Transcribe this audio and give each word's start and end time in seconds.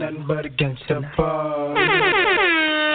nothing 0.00 0.24
but 0.26 0.46
a 0.46 0.48
gangsta 0.48 1.00
boy. 1.14 1.76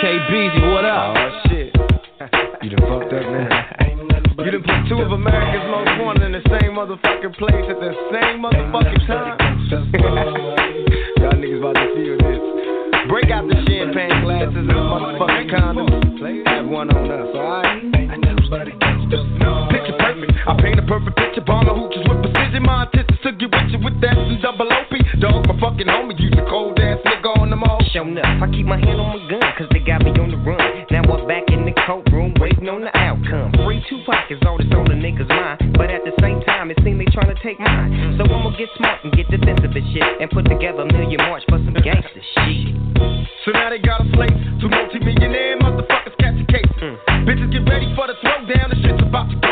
KBZ, 0.01 0.74
what 0.74 0.85
up? 0.85 1.16
Oh 1.17 1.42
shit. 1.47 1.75
You 2.63 2.72
done 2.72 2.81
fucked 2.90 3.13
up 3.13 3.22
now. 3.22 4.43
You 4.43 4.51
done 4.51 4.63
put 4.63 4.90
two 4.90 4.97
of 4.97 5.11
America's 5.11 5.70
most 5.70 6.02
wanted 6.02 6.24
in 6.25 6.31
the 6.31 6.42
same 6.49 6.72
motherfucking 6.74 7.38
place 7.38 7.54
at 7.70 7.77
the 7.77 7.93
same 8.09 8.41
motherfucking 8.41 9.05
time. 9.05 9.38
Y'all 11.21 11.33
niggas 11.33 11.59
about 11.59 11.75
to 11.75 11.86
feel 11.93 12.18
this. 12.18 12.41
Break 13.07 13.29
out 13.29 13.47
the 13.47 13.55
champagne 13.67 14.23
glasses 14.23 14.55
and 14.55 14.69
the 14.69 14.73
motherfucking 14.73 15.53
condoms. 15.53 16.47
Have 16.47 16.65
one 16.65 16.89
on 16.89 17.11
us, 17.11 17.35
alright? 17.35 18.95
Picture 19.05 19.93
perfect. 20.01 20.33
I 20.49 20.53
paint 20.57 20.79
a 20.79 20.85
perfect 20.89 21.15
picture. 21.17 21.45
Bomber 21.45 21.77
hooches 21.77 22.01
with 22.09 22.25
precision. 22.25 22.63
My 22.65 22.89
intentions 22.89 23.21
to 23.21 23.31
get 23.38 23.53
with 23.53 23.70
you 23.70 23.79
with 23.85 24.01
that 24.01 24.17
and 24.17 24.41
double 24.41 24.65
OP. 24.65 24.93
Dog, 25.21 25.45
my 25.45 25.53
fucking 25.61 25.85
homie. 25.85 26.17
Use 26.17 26.34
a 26.34 26.45
cold 26.49 26.80
ass 26.81 26.97
nigga 27.05 27.30
on 27.38 27.53
the 27.53 27.57
all. 27.61 27.81
Shown 27.94 28.17
up, 28.17 28.25
I 28.25 28.49
keep 28.49 28.66
my 28.66 28.81
hand 28.81 28.99
on 28.99 29.13
my 29.13 29.21
gun, 29.30 29.45
cause 29.57 29.70
they 29.71 29.80
got 29.80 30.02
me 30.02 30.11
on 30.17 30.33
the 30.33 30.41
run. 30.41 30.59
Now 30.89 31.05
I'm 31.05 31.27
back 31.30 31.47
in 31.53 31.66
the 31.66 31.73
courtroom, 31.85 32.33
waiting 32.41 32.67
on 32.67 32.81
the 32.81 32.91
outcome. 32.97 33.53
Free 33.63 33.80
two 33.89 34.02
pockets, 34.09 34.41
all 34.45 34.57
this 34.57 34.67
on 34.73 34.89
the 34.89 34.97
nigga's 34.97 35.30
mind. 35.30 35.77
But 35.77 35.94
at 35.94 36.02
the 36.02 36.13
same 36.19 36.41
time, 36.41 36.72
it 36.72 36.77
seems 36.81 36.97
they 36.97 37.09
trying 37.13 37.30
to 37.30 37.39
take 37.45 37.59
mine. 37.61 38.17
So 38.17 38.25
I'ma 38.25 38.58
get 38.58 38.73
smart 38.77 39.05
and 39.05 39.13
get 39.13 39.30
defensive 39.30 39.69
and 39.69 39.85
shit. 39.94 40.03
And 40.17 40.30
put 40.33 40.49
together 40.49 40.81
a 40.81 40.89
million 40.89 41.22
march 41.30 41.45
for 41.45 41.61
some 41.61 41.77
gangster 41.77 42.25
shit. 42.41 42.73
So 43.45 43.53
now 43.53 43.69
they 43.69 43.77
got 43.77 44.02
a 44.02 44.08
slate. 44.17 44.33
Two 44.58 44.69
multi-millionaire 44.69 45.61
motherfuckers 45.61 46.17
catch 46.17 46.41
a 46.41 46.45
case. 46.49 46.73
Mm. 46.81 46.97
Bitches 47.30 47.53
get 47.53 47.63
ready 47.69 47.94
for 47.95 48.08
the 48.09 48.17
throwdown. 48.19 48.74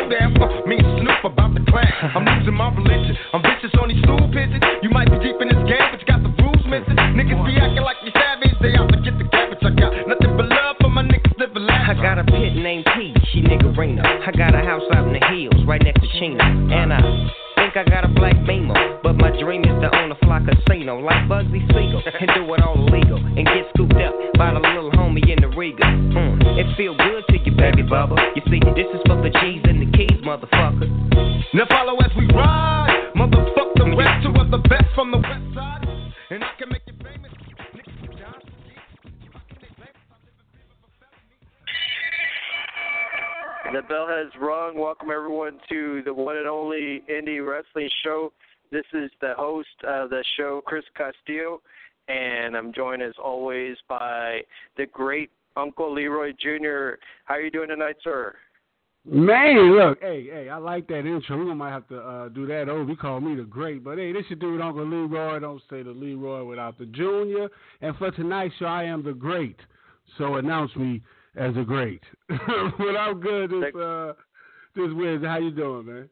The 0.03 0.15
shit's 0.15 0.35
about 0.35 0.35
to 0.35 0.35
go 0.35 0.35
down. 0.35 0.35
Fuck 0.35 0.67
me 0.67 0.77
and 0.77 0.99
Snoop 0.99 1.23
about 1.23 1.55
to 1.55 1.61
clash. 1.71 1.93
I'm 2.15 2.25
losing 2.25 2.53
my 2.53 2.69
religion. 2.75 3.15
I'm 3.33 3.41
vicious 3.41 3.71
on 3.79 3.89
these 3.89 4.01
stool 4.03 4.27
pigeons. 4.31 4.63
You 4.81 4.89
might 4.89 5.09
be 5.09 5.19
deep 5.19 5.39
in 5.39 5.47
this 5.47 5.63
game, 5.63 5.87
but 5.91 5.99
you 5.99 6.07
got 6.07 6.23
the 6.23 6.31
rules 6.43 6.63
missing. 6.67 6.97
Niggas 7.15 7.39
be 7.45 7.55
acting 7.55 7.83
like 7.83 7.97
you 8.03 8.11
savage. 8.11 8.55
They 8.59 8.75
out 8.75 8.91
to 8.91 8.99
get 8.99 9.15
the 9.17 9.27
cabbage. 9.31 9.63
I 9.63 9.71
got 9.71 9.91
nothing 10.07 10.35
but 10.35 10.47
love 10.49 10.75
for 10.81 10.89
my 10.89 11.03
niggas 11.03 11.37
living 11.39 11.67
I 11.69 11.93
got 11.95 12.17
a 12.17 12.23
pit 12.23 12.55
named 12.55 12.85
P, 12.95 13.13
she 13.31 13.41
niggerina. 13.41 14.03
I 14.03 14.31
got 14.31 14.55
a 14.55 14.63
house 14.63 14.83
out 14.95 15.07
in 15.07 15.13
the 15.13 15.22
of 49.85 50.09
the 50.09 50.23
show, 50.37 50.61
Chris 50.65 50.83
Castillo, 50.95 51.61
and 52.07 52.55
I'm 52.55 52.73
joined 52.73 53.01
as 53.01 53.13
always 53.23 53.77
by 53.87 54.41
the 54.77 54.85
great 54.87 55.31
Uncle 55.55 55.93
Leroy 55.93 56.31
Jr. 56.33 56.97
How 57.25 57.35
are 57.35 57.41
you 57.41 57.51
doing 57.51 57.69
tonight, 57.69 57.95
sir? 58.03 58.35
Man, 59.05 59.75
look, 59.75 59.99
hey, 60.01 60.27
hey, 60.31 60.49
I 60.49 60.57
like 60.57 60.87
that 60.87 60.99
intro. 60.99 61.37
We 61.37 61.53
might 61.53 61.71
have 61.71 61.87
to 61.89 61.99
uh, 61.99 62.29
do 62.29 62.47
that 62.47 62.69
over. 62.69 62.89
He 62.89 62.95
called 62.95 63.23
me 63.23 63.35
the 63.35 63.43
great, 63.43 63.83
but 63.83 63.97
hey, 63.97 64.13
this 64.13 64.25
should 64.27 64.39
do 64.39 64.55
it, 64.55 64.61
Uncle 64.61 64.87
Leroy. 64.87 65.39
Don't 65.39 65.61
say 65.69 65.83
the 65.83 65.91
Leroy 65.91 66.45
without 66.45 66.77
the 66.77 66.85
Junior. 66.85 67.49
And 67.81 67.95
for 67.97 68.11
tonight's 68.11 68.55
show, 68.59 68.65
I 68.65 68.83
am 68.83 69.03
the 69.03 69.11
great. 69.11 69.57
So 70.17 70.35
announce 70.35 70.73
me 70.77 71.01
as 71.35 71.53
a 71.57 71.63
great. 71.63 72.01
but 72.29 72.95
I'm 72.97 73.19
good. 73.19 73.51
This 73.51 73.75
uh, 73.75 74.13
this 74.73 74.89
Wednesday. 74.93 75.27
How 75.27 75.37
you 75.37 75.51
doing, 75.51 75.85
man? 75.85 76.09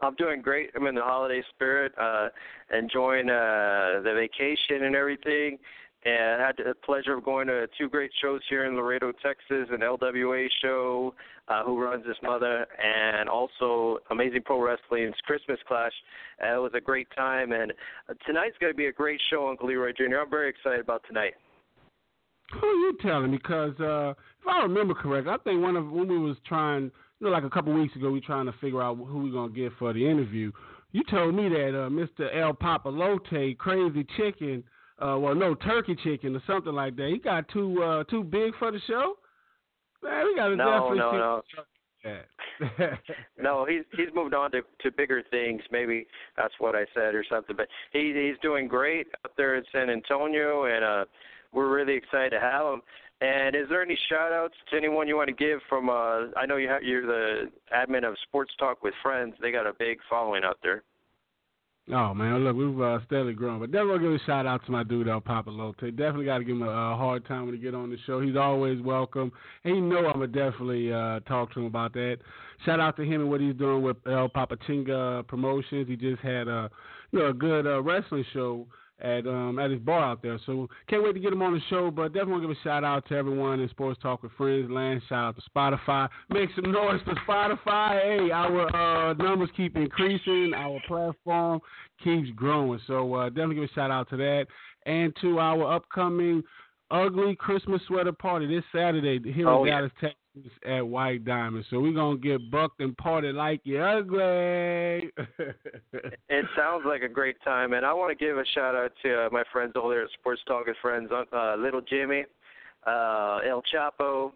I'm 0.00 0.14
doing 0.14 0.42
great. 0.42 0.70
I'm 0.76 0.86
in 0.86 0.94
the 0.94 1.02
holiday 1.02 1.42
spirit, 1.54 1.92
uh, 1.98 2.28
enjoying 2.76 3.28
uh, 3.28 4.00
the 4.04 4.12
vacation 4.14 4.84
and 4.84 4.94
everything. 4.94 5.58
And 6.04 6.40
I 6.40 6.46
had 6.46 6.56
the 6.56 6.74
pleasure 6.84 7.14
of 7.16 7.24
going 7.24 7.48
to 7.48 7.66
two 7.76 7.88
great 7.88 8.12
shows 8.22 8.40
here 8.48 8.66
in 8.66 8.76
Laredo, 8.76 9.12
Texas, 9.20 9.68
an 9.70 9.80
LWA 9.80 10.46
show, 10.62 11.12
uh, 11.48 11.64
Who 11.64 11.82
Runs 11.82 12.06
His 12.06 12.16
Mother, 12.22 12.66
and 12.82 13.28
also 13.28 13.98
Amazing 14.10 14.42
Pro 14.44 14.62
Wrestling's 14.62 15.16
Christmas 15.26 15.58
Clash. 15.66 15.92
Uh, 16.40 16.56
it 16.56 16.62
was 16.62 16.70
a 16.74 16.80
great 16.80 17.08
time, 17.16 17.50
and 17.50 17.72
uh, 18.08 18.14
tonight's 18.26 18.56
going 18.60 18.72
to 18.72 18.76
be 18.76 18.86
a 18.86 18.92
great 18.92 19.20
show, 19.28 19.48
Uncle 19.48 19.66
Leroy 19.66 19.92
Jr. 19.92 20.18
I'm 20.22 20.30
very 20.30 20.48
excited 20.48 20.80
about 20.80 21.02
tonight. 21.08 21.34
Who 22.52 22.66
are 22.66 22.72
you 22.72 22.96
telling? 23.02 23.32
Because 23.32 23.78
uh, 23.80 24.10
if 24.10 24.48
I 24.48 24.62
remember 24.62 24.94
correct, 24.94 25.26
I 25.26 25.36
think 25.38 25.60
one 25.60 25.76
of 25.76 25.90
when 25.90 26.08
we 26.08 26.18
was 26.18 26.36
trying, 26.46 26.92
you 27.20 27.26
know, 27.26 27.32
like 27.32 27.44
a 27.44 27.50
couple 27.50 27.72
weeks 27.72 27.96
ago, 27.96 28.10
we 28.10 28.20
trying 28.20 28.46
to 28.46 28.54
figure 28.60 28.82
out 28.82 28.96
who 28.96 29.18
we 29.24 29.30
gonna 29.30 29.52
get 29.52 29.72
for 29.78 29.92
the 29.92 30.08
interview. 30.08 30.52
You 30.92 31.02
told 31.10 31.34
me 31.34 31.48
that 31.48 31.68
uh, 31.68 31.88
Mr. 31.90 32.34
El 32.34 32.54
Papalote, 32.54 33.58
Crazy 33.58 34.06
Chicken, 34.16 34.64
uh, 35.00 35.16
well, 35.18 35.34
no 35.34 35.54
Turkey 35.54 35.96
Chicken 36.02 36.34
or 36.34 36.42
something 36.46 36.72
like 36.72 36.96
that. 36.96 37.08
He 37.12 37.18
got 37.18 37.48
too 37.48 37.82
uh, 37.82 38.04
too 38.04 38.24
big 38.24 38.52
for 38.58 38.72
the 38.72 38.80
show. 38.86 39.14
Man, 40.02 40.26
we 40.26 40.36
gotta 40.36 40.56
No, 40.56 40.64
definitely 40.64 40.98
no, 40.98 41.42
no. 41.56 41.62
No, 43.40 43.64
he's 43.64 43.84
he's 43.92 44.08
moved 44.14 44.34
on 44.34 44.50
to 44.52 44.62
to 44.82 44.90
bigger 44.90 45.22
things. 45.30 45.62
Maybe 45.70 46.06
that's 46.36 46.54
what 46.58 46.74
I 46.74 46.86
said 46.94 47.14
or 47.14 47.24
something. 47.30 47.56
But 47.56 47.68
he 47.92 48.12
he's 48.14 48.40
doing 48.42 48.68
great 48.68 49.06
up 49.24 49.32
there 49.36 49.56
in 49.56 49.64
San 49.72 49.90
Antonio, 49.90 50.64
and 50.64 50.84
uh, 50.84 51.04
we're 51.52 51.72
really 51.72 51.94
excited 51.94 52.30
to 52.30 52.40
have 52.40 52.66
him. 52.66 52.82
And 53.20 53.56
is 53.56 53.68
there 53.68 53.82
any 53.82 53.98
shout 54.08 54.32
outs 54.32 54.54
to 54.70 54.76
anyone 54.76 55.08
you 55.08 55.16
want 55.16 55.28
to 55.28 55.34
give 55.34 55.58
from? 55.68 55.88
Uh, 55.88 56.30
I 56.36 56.46
know 56.46 56.56
you 56.56 56.68
have, 56.68 56.82
you're 56.84 57.06
the 57.06 57.50
admin 57.74 58.08
of 58.08 58.14
Sports 58.28 58.52
Talk 58.58 58.82
with 58.84 58.94
Friends. 59.02 59.34
They 59.40 59.50
got 59.50 59.66
a 59.66 59.72
big 59.76 59.98
following 60.08 60.44
out 60.44 60.58
there. 60.62 60.84
Oh 61.90 62.12
man, 62.12 62.44
look, 62.44 62.54
we've 62.54 62.80
uh, 62.80 62.98
steadily 63.06 63.32
grown, 63.32 63.60
but 63.60 63.72
definitely 63.72 64.00
give 64.00 64.12
a 64.12 64.24
shout 64.26 64.44
out 64.44 64.64
to 64.66 64.72
my 64.72 64.84
dude 64.84 65.08
El 65.08 65.22
Papalote. 65.22 65.80
Definitely 65.96 66.26
got 66.26 66.38
to 66.38 66.44
give 66.44 66.56
him 66.56 66.62
a, 66.62 66.68
a 66.68 66.96
hard 66.96 67.26
time 67.26 67.46
when 67.46 67.54
he 67.54 67.60
get 67.60 67.74
on 67.74 67.88
the 67.88 67.96
show. 68.06 68.20
He's 68.20 68.36
always 68.36 68.80
welcome, 68.82 69.32
and 69.64 69.74
you 69.74 69.80
know 69.80 70.06
I'm 70.06 70.20
gonna 70.20 70.26
definitely 70.26 70.92
uh, 70.92 71.20
talk 71.20 71.52
to 71.54 71.60
him 71.60 71.66
about 71.66 71.94
that. 71.94 72.18
Shout 72.66 72.78
out 72.78 72.96
to 72.96 73.04
him 73.04 73.22
and 73.22 73.30
what 73.30 73.40
he's 73.40 73.54
doing 73.54 73.82
with 73.82 73.96
El 74.06 74.28
Papatinga 74.28 75.26
Promotions. 75.28 75.88
He 75.88 75.96
just 75.96 76.20
had 76.20 76.46
a 76.46 76.70
you 77.10 77.20
know 77.20 77.28
a 77.28 77.32
good 77.32 77.66
uh, 77.66 77.82
wrestling 77.82 78.26
show 78.34 78.66
at 79.00 79.26
um 79.26 79.58
at 79.58 79.70
his 79.70 79.80
bar 79.80 80.00
out 80.00 80.22
there. 80.22 80.38
So 80.46 80.68
can't 80.88 81.02
wait 81.02 81.12
to 81.14 81.20
get 81.20 81.32
him 81.32 81.42
on 81.42 81.54
the 81.54 81.60
show. 81.70 81.90
But 81.90 82.12
definitely 82.12 82.32
want 82.32 82.42
to 82.42 82.48
give 82.48 82.56
a 82.56 82.62
shout 82.62 82.84
out 82.84 83.06
to 83.08 83.14
everyone 83.14 83.60
in 83.60 83.68
Sports 83.70 84.00
Talk 84.02 84.22
with 84.22 84.32
Friends 84.32 84.70
Land. 84.70 85.02
Shout 85.08 85.24
out 85.24 85.36
to 85.36 85.42
Spotify. 85.50 86.08
Make 86.30 86.50
some 86.54 86.72
noise 86.72 87.00
for 87.04 87.14
Spotify. 87.28 88.00
Hey, 88.02 88.30
our 88.30 89.10
uh, 89.10 89.14
numbers 89.14 89.50
keep 89.56 89.76
increasing. 89.76 90.52
Our 90.54 90.80
platform 90.86 91.60
keeps 92.02 92.30
growing. 92.36 92.80
So 92.86 93.14
uh, 93.14 93.28
definitely 93.28 93.56
give 93.56 93.64
a 93.64 93.72
shout 93.72 93.90
out 93.90 94.08
to 94.10 94.16
that 94.16 94.46
and 94.86 95.14
to 95.20 95.38
our 95.38 95.74
upcoming 95.74 96.42
ugly 96.90 97.36
Christmas 97.36 97.82
sweater 97.86 98.12
party 98.12 98.46
this 98.46 98.64
Saturday 98.72 99.20
here 99.32 99.48
Oh, 99.48 99.62
in 99.64 99.68
yeah. 99.68 99.76
Dallas, 99.76 99.92
Texas 100.00 100.18
at 100.66 100.86
White 100.86 101.24
Diamond. 101.24 101.64
So 101.70 101.80
we're 101.80 101.92
gonna 101.92 102.18
get 102.18 102.50
bucked 102.50 102.80
and 102.80 102.96
party 102.96 103.32
like 103.32 103.60
you 103.64 103.80
ugly. 103.80 105.10
It 106.30 106.44
sounds 106.56 106.84
like 106.86 107.02
a 107.02 107.08
great 107.08 107.36
time, 107.42 107.72
and 107.72 107.84
I 107.84 107.92
want 107.92 108.16
to 108.16 108.24
give 108.24 108.36
a 108.36 108.44
shout 108.54 108.74
out 108.74 108.92
to 109.02 109.26
uh, 109.26 109.28
my 109.32 109.42
friends 109.52 109.72
over 109.76 109.94
there 109.94 110.04
at 110.04 110.10
Sports 110.12 110.42
Talk 110.46 110.66
with 110.66 110.76
Friends, 110.80 111.10
uh, 111.12 111.56
Little 111.56 111.80
Jimmy, 111.80 112.24
uh, 112.86 113.38
El 113.48 113.62
Chapo, 113.72 114.32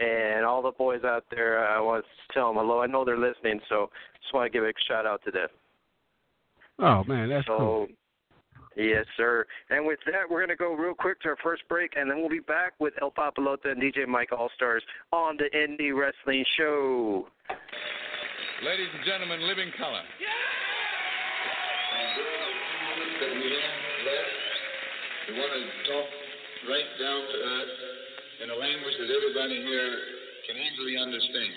and 0.00 0.44
all 0.44 0.62
the 0.62 0.72
boys 0.72 1.04
out 1.04 1.24
there. 1.30 1.66
I 1.66 1.80
want 1.80 2.04
to 2.04 2.34
tell 2.34 2.48
them 2.48 2.56
hello. 2.56 2.80
I 2.80 2.86
know 2.86 3.04
they're 3.04 3.18
listening, 3.18 3.60
so 3.68 3.90
just 4.20 4.34
want 4.34 4.50
to 4.52 4.56
give 4.56 4.64
a 4.64 4.72
shout 4.88 5.06
out 5.06 5.22
to 5.24 5.30
them. 5.30 5.48
oh 6.80 7.04
man, 7.04 7.28
that's 7.28 7.46
so, 7.46 7.56
cool. 7.58 7.86
Yes, 8.76 9.04
sir. 9.16 9.44
And 9.70 9.84
with 9.84 9.98
that, 10.06 10.30
we're 10.30 10.38
going 10.38 10.50
to 10.50 10.56
go 10.56 10.74
real 10.74 10.94
quick 10.94 11.20
to 11.22 11.28
our 11.30 11.36
first 11.42 11.62
break, 11.68 11.94
and 11.96 12.08
then 12.10 12.18
we'll 12.18 12.28
be 12.28 12.38
back 12.38 12.72
with 12.78 12.94
El 13.02 13.10
Papalote 13.10 13.64
and 13.64 13.82
DJ 13.82 14.06
Mike 14.06 14.30
All 14.32 14.48
Stars 14.54 14.82
on 15.12 15.36
the 15.36 15.50
Indie 15.56 15.92
Wrestling 15.94 16.44
Show. 16.56 17.26
Ladies 18.64 18.88
and 18.94 19.04
gentlemen, 19.04 19.46
living 19.48 19.72
color. 19.76 20.02
that 23.20 23.28
we 23.36 23.52
have 23.52 23.76
left. 24.08 24.32
We 25.28 25.34
want 25.36 25.52
to 25.52 25.60
talk 25.92 26.08
right 26.68 26.90
down 26.96 27.20
to 27.20 27.36
earth 27.36 27.74
in 28.44 28.50
a 28.50 28.56
language 28.56 28.96
that 28.96 29.10
everybody 29.12 29.60
here 29.60 29.98
can 30.48 30.56
easily 30.56 30.96
understand. 30.96 31.52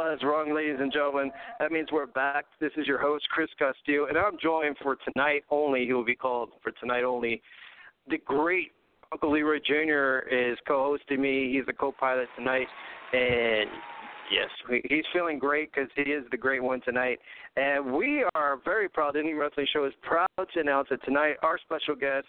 The 0.00 0.04
bell 0.04 0.12
has 0.12 0.22
rung, 0.22 0.54
ladies 0.54 0.76
and 0.80 0.90
gentlemen. 0.90 1.30
That 1.58 1.72
means 1.72 1.88
we're 1.92 2.06
back. 2.06 2.46
This 2.58 2.70
is 2.76 2.86
your 2.86 2.98
host, 2.98 3.28
Chris 3.28 3.50
Castillo, 3.58 4.06
and 4.06 4.16
I'm 4.16 4.38
joined 4.42 4.76
for 4.82 4.96
tonight 5.12 5.42
only. 5.50 5.84
He 5.84 5.92
will 5.92 6.04
be 6.04 6.14
called 6.14 6.50
for 6.62 6.72
tonight 6.72 7.04
only. 7.04 7.42
The 8.08 8.16
great 8.24 8.72
Uncle 9.12 9.32
Leroy 9.32 9.58
Jr. 9.58 10.26
is 10.28 10.56
co-hosting 10.66 11.20
me. 11.20 11.52
He's 11.52 11.64
a 11.68 11.72
co-pilot 11.72 12.28
tonight, 12.36 12.66
and 13.12 13.68
yes, 14.32 14.48
he's 14.88 15.04
feeling 15.12 15.38
great 15.38 15.70
because 15.72 15.90
he 15.96 16.12
is 16.12 16.24
the 16.30 16.38
great 16.38 16.62
one 16.62 16.80
tonight. 16.80 17.18
And 17.56 17.92
we 17.92 18.24
are 18.34 18.58
very 18.64 18.88
proud. 18.88 19.14
The 19.14 19.18
Indie 19.18 19.38
Wrestling 19.38 19.66
Show 19.70 19.84
is 19.84 19.92
proud 20.02 20.28
to 20.38 20.60
announce 20.60 20.88
that 20.90 21.04
tonight 21.04 21.34
our 21.42 21.58
special 21.58 21.94
guest 21.94 22.28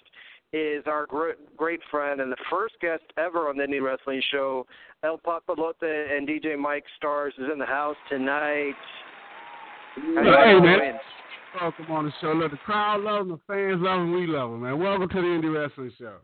is 0.53 0.83
our 0.86 1.06
great, 1.06 1.36
great 1.56 1.80
friend 1.89 2.19
and 2.19 2.31
the 2.31 2.38
first 2.50 2.75
guest 2.81 3.03
ever 3.18 3.50
on 3.50 3.57
the 3.57 3.63
Indie 3.63 3.81
Wrestling 3.81 4.21
Show. 4.31 4.65
El 5.03 5.18
Papalote 5.18 5.81
and 5.81 6.27
DJ 6.27 6.57
Mike 6.57 6.83
Stars 6.98 7.33
is 7.38 7.45
in 7.51 7.57
the 7.57 7.65
house 7.65 7.95
tonight. 8.09 8.74
Hey, 9.95 10.59
man. 10.59 11.00
Welcome 11.59 11.92
on 11.92 12.06
the 12.06 12.12
show. 12.21 12.31
Look, 12.31 12.51
the 12.51 12.57
crowd 12.57 13.01
loves 13.01 13.24
him, 13.24 13.30
the 13.30 13.39
fans 13.45 13.81
love 13.81 14.00
him, 14.00 14.13
we 14.13 14.25
love 14.25 14.51
him, 14.51 14.62
man. 14.62 14.80
Welcome 14.80 15.09
to 15.09 15.15
the 15.15 15.21
Indie 15.21 15.53
Wrestling 15.53 15.92
Show. 15.98 16.15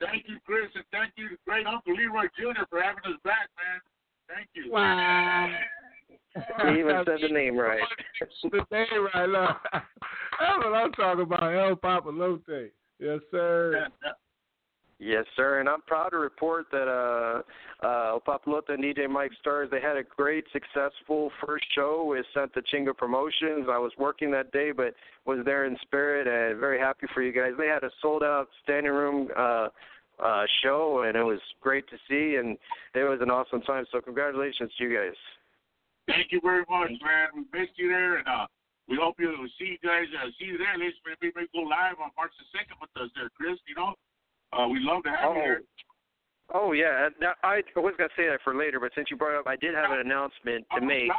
Thank 0.00 0.24
you, 0.26 0.38
Chris, 0.44 0.66
and 0.74 0.84
thank 0.90 1.12
you, 1.16 1.36
great 1.46 1.66
Uncle 1.66 1.94
Leroy 1.94 2.26
Jr., 2.36 2.64
for 2.68 2.82
having 2.82 3.04
us 3.06 3.18
back, 3.24 3.48
man. 3.56 3.80
Thank 4.28 4.48
you. 4.54 4.72
Wow. 4.72 5.48
He 6.34 6.80
even 6.80 7.02
said 7.06 7.18
the 7.22 7.28
name 7.28 7.56
right. 7.56 7.80
the 8.42 8.66
name 8.70 9.08
right, 9.14 9.28
look. 9.28 9.56
That's 9.72 10.58
what 10.58 10.74
I'm 10.74 10.92
talking 10.92 11.22
about, 11.22 11.54
El 11.54 11.76
Papalote. 11.76 12.70
Yes, 12.98 13.20
sir. 13.30 13.88
Yes, 14.98 15.24
sir. 15.36 15.60
And 15.60 15.68
I'm 15.68 15.82
proud 15.82 16.10
to 16.10 16.16
report 16.16 16.66
that 16.72 16.88
uh 16.88 17.86
uh 17.86 18.18
Papalote 18.26 18.68
and 18.70 18.82
DJ 18.82 19.08
Mike 19.10 19.32
Stars, 19.40 19.68
they 19.70 19.80
had 19.80 19.98
a 19.98 20.02
great 20.02 20.44
successful 20.52 21.30
first 21.44 21.64
show 21.74 22.04
with 22.08 22.24
Santa 22.32 22.62
Chinga 22.72 22.96
Promotions. 22.96 23.66
I 23.70 23.78
was 23.78 23.92
working 23.98 24.30
that 24.30 24.52
day 24.52 24.72
but 24.72 24.94
was 25.26 25.40
there 25.44 25.66
in 25.66 25.76
spirit 25.82 26.26
and 26.26 26.58
very 26.58 26.78
happy 26.78 27.06
for 27.12 27.22
you 27.22 27.32
guys. 27.32 27.52
They 27.58 27.66
had 27.66 27.84
a 27.84 27.90
sold 28.00 28.22
out 28.22 28.48
standing 28.62 28.92
room 28.92 29.28
uh 29.36 29.68
uh 30.18 30.44
show 30.62 31.04
and 31.06 31.14
it 31.14 31.22
was 31.22 31.40
great 31.60 31.86
to 31.90 31.96
see 32.08 32.36
and 32.36 32.56
it 32.94 33.04
was 33.04 33.18
an 33.20 33.30
awesome 33.30 33.60
time. 33.62 33.84
So 33.92 34.00
congratulations 34.00 34.70
to 34.78 34.84
you 34.84 34.96
guys. 34.96 35.16
Thank 36.08 36.28
you 36.30 36.40
very 36.42 36.64
much, 36.70 36.92
man. 37.02 37.28
We 37.34 37.60
missed 37.60 37.72
you 37.76 37.88
there 37.88 38.16
and 38.16 38.26
uh 38.26 38.46
we 38.88 38.96
hope 39.00 39.16
you 39.18 39.34
see 39.58 39.76
you 39.76 39.82
guys 39.82 40.06
uh, 40.14 40.30
see 40.38 40.46
you 40.46 40.58
there. 40.58 40.74
Let's 40.78 40.96
maybe, 41.04 41.32
maybe 41.34 41.48
go 41.54 41.62
live 41.66 41.98
on 42.02 42.10
March 42.16 42.32
the 42.38 42.46
second 42.54 42.76
with 42.80 42.90
us 42.96 43.10
there, 43.14 43.30
Chris, 43.34 43.58
you 43.66 43.74
know? 43.74 43.94
Uh, 44.52 44.68
we'd 44.68 44.82
love 44.82 45.02
to 45.04 45.10
have 45.10 45.30
oh. 45.30 45.34
you 45.34 45.40
here. 45.40 45.62
Oh 46.54 46.72
yeah, 46.72 47.08
I 47.42 47.62
was 47.74 47.94
gonna 47.98 48.08
say 48.16 48.28
that 48.28 48.38
for 48.44 48.54
later, 48.54 48.78
but 48.78 48.92
since 48.94 49.10
you 49.10 49.16
brought 49.16 49.34
it 49.34 49.40
up, 49.40 49.48
I 49.48 49.56
did 49.56 49.74
have 49.74 49.90
an 49.90 49.98
announcement 49.98 50.64
to 50.76 50.80
make 50.80 51.10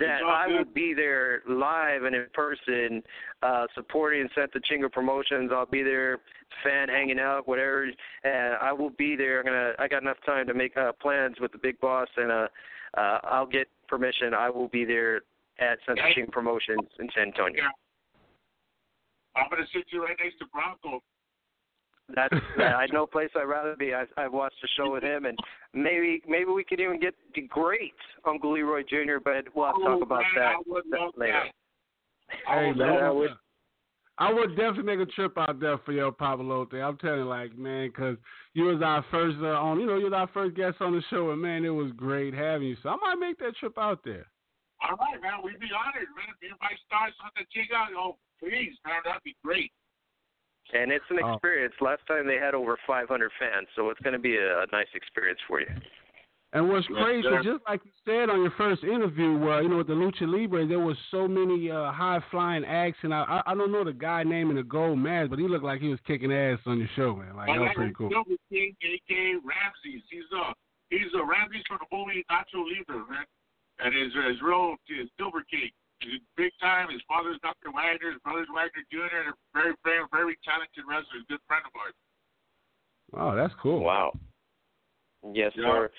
that 0.00 0.22
I 0.22 0.46
will 0.48 0.64
be 0.64 0.94
there 0.94 1.42
live 1.48 2.02
and 2.04 2.16
in 2.16 2.26
person, 2.32 3.02
uh, 3.42 3.66
supporting 3.74 4.28
Santa 4.34 4.58
Chinga 4.58 4.90
Promotions. 4.90 5.50
I'll 5.54 5.66
be 5.66 5.82
there, 5.82 6.18
fan 6.64 6.88
hanging 6.88 7.20
out, 7.20 7.46
whatever, 7.46 7.88
and 8.24 8.56
I 8.60 8.72
will 8.72 8.90
be 8.90 9.16
there. 9.16 9.38
I'm 9.40 9.44
gonna, 9.44 9.72
I 9.78 9.86
got 9.86 10.02
enough 10.02 10.16
time 10.24 10.46
to 10.48 10.54
make 10.54 10.76
uh, 10.76 10.92
plans 11.00 11.36
with 11.40 11.52
the 11.52 11.58
big 11.58 11.78
boss, 11.80 12.08
and 12.16 12.32
uh, 12.32 12.48
uh, 12.96 13.18
I'll 13.24 13.46
get 13.46 13.68
permission. 13.86 14.34
I 14.34 14.50
will 14.50 14.68
be 14.68 14.84
there 14.84 15.20
at 15.58 15.78
Santa 15.86 16.02
Chinga 16.14 16.30
Promotions 16.32 16.80
in 16.98 17.08
San 17.14 17.28
Antonio. 17.28 17.62
Yeah. 17.62 17.70
I'm 19.36 19.50
gonna 19.50 19.66
sit 19.72 19.84
you 19.90 20.02
right 20.02 20.16
next 20.22 20.38
to 20.38 20.46
Bronco. 20.46 21.02
That's 22.14 22.32
I 22.58 22.86
know 22.92 23.06
place 23.06 23.30
I'd 23.36 23.44
rather 23.44 23.76
be. 23.76 23.92
I 23.94 24.04
I 24.16 24.28
watched 24.28 24.56
the 24.62 24.68
show 24.76 24.92
with 24.92 25.02
him, 25.02 25.24
and 25.26 25.38
maybe 25.74 26.22
maybe 26.28 26.50
we 26.50 26.64
could 26.64 26.80
even 26.80 27.00
get 27.00 27.14
the 27.34 27.42
great 27.42 27.94
Uncle 28.26 28.52
Leroy 28.52 28.82
Jr. 28.88 29.18
But 29.22 29.44
we'll 29.54 29.66
have 29.66 29.76
to 29.76 29.82
talk 29.84 30.02
about 30.02 30.22
Oh, 30.22 30.22
man, 30.22 30.30
that, 30.36 30.54
I 30.54 30.56
would 30.66 30.84
that 30.90 31.00
love 31.00 31.12
later. 31.16 31.32
that. 31.32 32.36
Hey, 32.46 32.70
Oh, 32.70 32.74
man. 32.74 33.02
I 33.02 33.10
would- 33.10 33.30
I 34.18 34.32
would 34.32 34.56
definitely 34.56 34.96
make 34.96 35.06
a 35.06 35.12
trip 35.12 35.36
out 35.36 35.60
there 35.60 35.76
for 35.84 35.92
your 35.92 36.10
Papalote. 36.10 36.72
I'm 36.82 36.96
telling 36.96 37.18
you, 37.18 37.24
like, 37.26 37.54
man, 37.54 37.92
'cause 37.92 38.16
you 38.54 38.64
was 38.64 38.80
our 38.80 39.02
first 39.10 39.36
uh, 39.42 39.60
on, 39.60 39.78
you 39.78 39.84
know, 39.84 39.96
you 39.98 40.04
was 40.04 40.14
our 40.14 40.26
first 40.28 40.54
guest 40.56 40.80
on 40.80 40.92
the 40.94 41.02
show, 41.10 41.32
and 41.32 41.42
man, 41.42 41.66
it 41.66 41.68
was 41.68 41.92
great 41.92 42.32
having 42.32 42.68
you. 42.68 42.76
So 42.82 42.88
I 42.88 42.96
might 42.96 43.16
make 43.16 43.36
that 43.40 43.54
trip 43.56 43.76
out 43.76 44.02
there. 44.04 44.26
All 44.82 44.96
right, 44.96 45.20
man. 45.20 45.40
We'd 45.42 45.60
be 45.60 45.70
honored, 45.72 46.08
man. 46.16 46.28
If 46.30 46.40
anybody 46.42 46.76
starts 46.86 47.16
on 47.24 47.30
the 47.36 47.44
Chinga, 47.48 47.96
oh, 47.96 48.16
please, 48.40 48.76
man, 48.84 49.00
that'd 49.04 49.22
be 49.24 49.36
great. 49.42 49.72
And 50.74 50.90
it's 50.90 51.04
an 51.10 51.20
Oh. 51.22 51.34
experience. 51.34 51.74
Last 51.80 52.02
time 52.06 52.26
they 52.26 52.38
had 52.38 52.54
over 52.54 52.76
500 52.86 53.32
fans, 53.38 53.68
so 53.74 53.90
it's 53.90 54.00
going 54.00 54.12
to 54.14 54.18
be 54.18 54.36
a, 54.36 54.62
a 54.62 54.66
nice 54.72 54.88
experience 54.94 55.40
for 55.46 55.60
you. 55.60 55.68
And 56.52 56.68
what's 56.70 56.88
Yes, 56.88 57.02
crazy, 57.02 57.22
sir. 57.22 57.42
just 57.42 57.64
like 57.68 57.84
you 57.84 57.90
said 58.04 58.30
on 58.30 58.40
your 58.40 58.52
first 58.52 58.82
interview, 58.82 59.36
where 59.36 59.60
you 59.62 59.68
know 59.68 59.78
with 59.78 59.88
the 59.88 59.94
Lucha 59.94 60.22
Libre, 60.26 60.64
there 60.66 60.78
was 60.78 60.96
so 61.10 61.26
many 61.28 61.70
uh, 61.70 61.90
high 61.92 62.20
flying 62.30 62.64
acts, 62.64 62.98
and 63.02 63.12
I, 63.12 63.42
I 63.44 63.52
I 63.52 63.54
don't 63.54 63.70
know 63.72 63.84
the 63.84 63.92
guy 63.92 64.22
name 64.22 64.50
in 64.50 64.56
the 64.56 64.62
gold 64.62 64.98
mask, 64.98 65.30
but 65.30 65.38
he 65.38 65.48
looked 65.48 65.64
like 65.64 65.80
he 65.80 65.88
was 65.88 65.98
kicking 66.06 66.32
ass 66.32 66.58
on 66.66 66.78
your 66.78 66.88
show, 66.96 67.14
man. 67.16 67.36
Like 67.36 67.48
that 67.48 67.60
was 67.60 67.70
pretty 67.74 67.94
cool. 67.94 68.08
King, 68.50 68.74
aka 68.80 69.34
Ramses. 69.44 70.02
He's 70.08 70.24
uh 70.34 70.52
he's 70.88 71.12
uh, 71.14 71.24
Ramses 71.26 71.62
from 71.68 71.78
the 71.82 71.96
movie 71.96 72.24
Nacho 72.30 72.62
Libre, 72.64 73.04
man. 73.10 73.26
And 73.78 73.94
his 73.94 74.12
his 74.14 74.40
real 74.42 74.76
is 74.88 75.08
Silver 75.18 75.44
King. 75.50 75.70
He's 76.00 76.20
big 76.36 76.52
time. 76.60 76.88
His 76.90 77.00
father's 77.08 77.38
Dr. 77.42 77.72
Wagner. 77.72 78.12
His 78.12 78.20
brother's 78.22 78.48
Wagner 78.54 78.84
Jr. 78.92 79.08
They're 79.10 79.34
very, 79.54 79.74
very, 79.84 80.04
very 80.12 80.38
talented 80.44 80.84
wrestlers. 80.88 81.24
Good 81.28 81.40
friend 81.48 81.62
of 81.64 81.72
ours. 81.80 81.94
Oh, 83.16 83.36
that's 83.36 83.54
cool. 83.62 83.80
Wow. 83.80 84.12
Yes, 85.32 85.52
Yeah. 85.56 85.64
sir. 85.64 85.90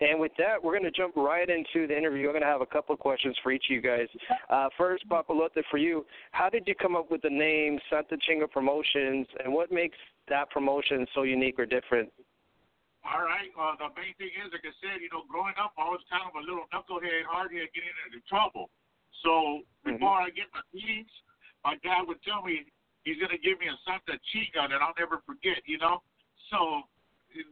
And 0.00 0.18
with 0.20 0.32
that, 0.38 0.62
we're 0.62 0.72
going 0.72 0.82
to 0.84 0.90
jump 0.90 1.14
right 1.16 1.48
into 1.48 1.86
the 1.86 1.96
interview. 1.96 2.26
I'm 2.26 2.32
going 2.32 2.42
to 2.42 2.48
have 2.48 2.60
a 2.60 2.66
couple 2.66 2.92
of 2.94 2.98
questions 2.98 3.36
for 3.42 3.52
each 3.52 3.64
of 3.70 3.74
you 3.76 3.80
guys. 3.80 4.08
Uh, 4.50 4.68
first, 4.76 5.08
Papalote, 5.08 5.62
for 5.70 5.78
you, 5.78 6.04
how 6.32 6.50
did 6.50 6.66
you 6.66 6.74
come 6.74 6.96
up 6.96 7.12
with 7.12 7.22
the 7.22 7.30
name 7.30 7.78
Santa 7.88 8.16
Chinga 8.28 8.50
Promotions, 8.50 9.26
and 9.42 9.52
what 9.52 9.70
makes 9.70 9.96
that 10.28 10.50
promotion 10.50 11.06
so 11.14 11.22
unique 11.22 11.58
or 11.60 11.66
different? 11.66 12.12
All 13.04 13.20
right. 13.20 13.52
Uh, 13.52 13.76
the 13.76 13.92
main 14.00 14.16
thing 14.16 14.32
is, 14.32 14.48
like 14.48 14.64
I 14.64 14.72
said, 14.80 15.04
you 15.04 15.12
know, 15.12 15.28
growing 15.28 15.52
up, 15.60 15.76
I 15.76 15.92
was 15.92 16.00
kind 16.08 16.24
of 16.24 16.32
a 16.40 16.42
little 16.42 16.64
knucklehead, 16.72 17.28
hardhead, 17.28 17.68
getting 17.76 17.92
into 18.08 18.24
trouble. 18.24 18.72
So 19.20 19.64
before 19.84 20.24
I 20.24 20.32
get 20.32 20.48
my 20.56 20.64
teens, 20.72 21.12
my 21.64 21.76
dad 21.84 22.08
would 22.08 22.20
tell 22.24 22.40
me 22.40 22.64
he's 23.04 23.20
gonna 23.20 23.40
give 23.40 23.60
me 23.60 23.68
a 23.68 23.76
Santa 23.84 24.16
Chinga 24.32 24.68
that 24.72 24.80
I'll 24.80 24.96
never 24.96 25.20
forget. 25.28 25.60
You 25.68 25.78
know. 25.78 26.00
So 26.48 26.88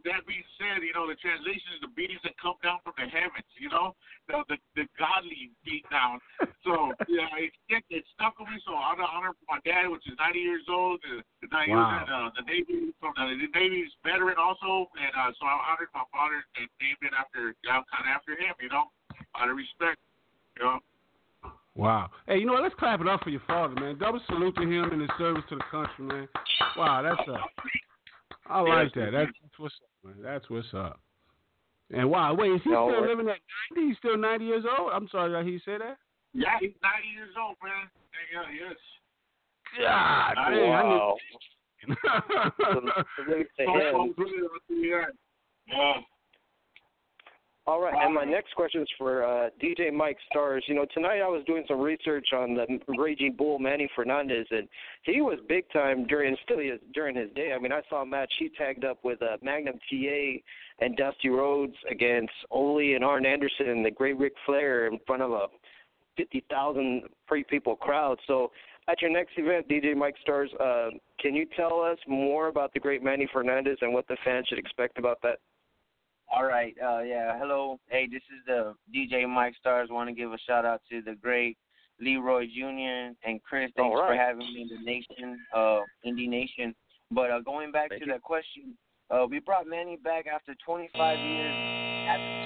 that 0.07 0.23
being 0.31 0.47
said, 0.59 0.83
you 0.87 0.95
know, 0.95 1.11
the 1.11 1.19
translation 1.19 1.75
is 1.75 1.83
the 1.83 1.91
beatings 1.93 2.23
that 2.23 2.39
come 2.39 2.55
down 2.63 2.79
from 2.87 2.95
the 2.95 3.11
heavens. 3.11 3.49
You 3.59 3.71
know, 3.71 3.99
the 4.31 4.47
the, 4.47 4.57
the 4.79 4.85
godly 4.95 5.51
beat 5.67 5.83
down. 5.91 6.23
So 6.63 6.95
yeah, 7.11 7.27
it 7.39 7.51
it, 7.67 7.83
it 7.91 8.05
stuck 8.15 8.39
with 8.39 8.47
me. 8.49 8.59
So 8.63 8.79
out 8.79 9.03
of 9.03 9.09
honor 9.11 9.35
for 9.35 9.59
my 9.59 9.61
dad, 9.67 9.91
which 9.91 10.07
is 10.07 10.15
90 10.19 10.39
years 10.39 10.67
old, 10.71 11.03
the, 11.03 11.23
the, 11.47 11.51
Wow. 11.73 12.07
uh, 12.07 12.31
the 12.39 12.45
Navy 12.47 12.95
from 13.03 13.15
the, 13.19 13.35
the 13.35 13.51
Navy's 13.51 13.91
veteran 14.07 14.39
also, 14.39 14.91
and 14.95 15.13
uh, 15.19 15.31
so 15.39 15.47
I 15.47 15.75
honored 15.75 15.91
my 15.95 16.07
father 16.15 16.43
and 16.59 16.69
named 16.79 17.03
it 17.03 17.15
after 17.19 17.55
uh, 17.67 17.83
kind 17.91 18.07
of 18.07 18.11
after 18.15 18.39
him. 18.39 18.55
You 18.63 18.71
know, 18.71 18.91
out 19.35 19.51
of 19.51 19.57
respect. 19.57 19.99
You 20.59 20.65
know. 20.65 20.79
Wow. 21.75 22.11
Hey, 22.27 22.39
you 22.39 22.47
know 22.47 22.53
what? 22.53 22.63
Let's 22.63 22.75
clap 22.77 23.01
it 23.01 23.09
up 23.09 23.25
for 23.25 23.31
your 23.31 23.43
father, 23.47 23.75
man. 23.75 23.97
Double 23.99 24.21
salute 24.29 24.55
to 24.57 24.63
him 24.63 24.93
and 24.93 25.01
his 25.01 25.11
service 25.17 25.43
to 25.49 25.57
the 25.57 25.65
country, 25.71 26.05
man. 26.05 26.29
Wow, 26.77 27.03
that's 27.03 27.29
uh 27.29 27.41
I 28.47 28.61
like 28.61 28.93
that. 28.95 29.11
That's, 29.13 29.31
that's 29.43 29.59
what's 29.59 29.75
up, 29.83 29.89
man. 30.17 30.23
That's 30.23 30.51
what's 30.51 30.75
up. 30.75 31.01
And 31.91 32.11
wow, 32.11 32.35
wait, 32.35 32.53
is 32.53 32.61
he 32.65 32.71
No, 32.71 32.89
still 32.89 33.01
we're- 33.03 33.09
living 33.11 33.29
at 33.29 33.39
ninety? 33.77 33.89
He's 33.89 33.99
still 33.99 34.17
ninety 34.17 34.47
years 34.47 34.65
old? 34.79 34.93
I'm 34.93 35.09
sorry, 35.09 35.31
did 35.45 35.53
he 35.53 35.59
say 35.65 35.79
that? 35.79 35.99
Yeah, 36.35 36.57
he's 36.61 36.73
90 36.83 37.09
years 37.15 37.35
old, 37.39 37.57
man. 37.63 37.91
Yeah, 38.33 38.67
yes. 38.69 38.77
God 39.79 39.87
I- 39.87 40.51
dang, 40.51 40.73
I 40.73 40.83
Wow. 40.83 41.17
need- 41.85 41.97
Salute 43.17 43.49
to 43.59 43.65
So, 43.65 43.73
him. 43.75 44.15
so, 44.17 44.75
yeah. 45.67 46.01
All 47.65 47.81
right, 47.81 47.95
and 47.97 48.13
my 48.13 48.25
next 48.25 48.57
question 48.57 48.83
is 48.83 48.89
for 48.99 49.25
uh, 49.25 49.49
DJ 49.63 49.93
Mike 49.93 50.17
Stars. 50.29 50.65
You 50.67 50.75
know, 50.75 50.85
tonight 50.93 51.21
I 51.21 51.29
was 51.29 51.45
doing 51.47 51.65
some 51.69 51.81
research 51.81 52.27
on 52.35 52.55
the 52.55 52.67
Raging 52.99 53.37
Bull 53.39 53.61
Manny 53.61 53.89
Fernandez, 53.95 54.49
and 54.51 54.69
he 55.05 55.21
was 55.21 55.39
big 55.49 55.71
time 55.73 56.05
during 56.09 56.37
still 56.43 56.59
is 56.59 56.81
during 56.93 57.15
his 57.15 57.31
day. 57.37 57.53
I 57.55 57.61
mean, 57.61 57.71
I 57.71 57.83
saw 57.89 58.03
a 58.03 58.07
match 58.07 58.33
he 58.41 58.51
tagged 58.59 58.85
up 58.85 58.99
with 59.05 59.23
uh, 59.23 59.37
Magnum 59.43 59.79
TA 59.89 60.41
and 60.81 60.97
Dusty 60.97 61.29
Rhodes 61.29 61.77
against 61.89 62.33
Ole 62.51 62.97
and 62.97 63.05
Arn 63.05 63.25
Anderson 63.25 63.69
and 63.69 63.87
the 63.87 63.93
Great 63.93 64.19
Ric 64.19 64.33
Flair 64.45 64.89
in 64.89 64.99
front 65.07 65.23
of 65.23 65.31
a 65.31 65.47
fifty 66.17 66.45
thousand 66.51 67.03
free 67.29 67.45
people 67.45 67.77
crowd. 67.77 68.19
So. 68.27 68.51
At 68.89 69.01
your 69.01 69.13
next 69.13 69.35
event, 69.37 69.69
DJ 69.69 69.97
Mike 69.97 70.17
Stars, 70.23 70.51
uh, 70.59 70.89
can 71.21 71.37
you 71.37 71.47
tell 71.57 71.81
us 71.81 71.99
more 72.09 72.49
about 72.49 72.75
the 72.75 72.81
great 72.81 73.01
Manny 73.01 73.29
Fernandez 73.33 73.79
and 73.81 73.95
what 73.95 74.09
the 74.09 74.17
fans 74.25 74.49
should 74.49 74.59
expect 74.59 74.99
about 74.99 75.19
that? 75.23 75.39
All 76.33 76.45
right. 76.45 76.75
Uh, 76.83 77.01
yeah. 77.01 77.39
Hello. 77.39 77.79
Hey, 77.91 78.09
this 78.11 78.23
is 78.23 78.45
the 78.47 78.75
DJ 78.95 79.29
Mike 79.29 79.55
Stars. 79.61 79.89
Want 79.91 80.09
to 80.09 80.15
give 80.15 80.33
a 80.33 80.39
shout 80.39 80.65
out 80.65 80.81
to 80.91 81.03
the 81.03 81.15
great 81.15 81.59
Leroy 82.01 82.47
Jr. 82.47 83.13
and 83.25 83.43
Chris. 83.43 83.71
Thanks 83.77 83.95
All 83.95 84.07
for 84.07 84.15
having 84.15 84.47
me 84.55 84.63
in 84.63 84.69
the 84.69 84.83
nation, 84.83 85.39
uh, 85.55 85.81
Indie 86.07 86.29
Nation. 86.29 86.75
But 87.11 87.31
uh, 87.31 87.41
going 87.41 87.71
back 87.71 87.91
Thank 87.91 88.03
to 88.03 88.07
you. 88.07 88.13
that 88.13 88.23
question, 88.23 88.75
uh, 89.11 89.27
we 89.29 89.41
brought 89.41 89.67
Manny 89.67 89.97
back 89.97 90.27
after 90.27 90.55
25 90.65 91.19
years 91.19 91.73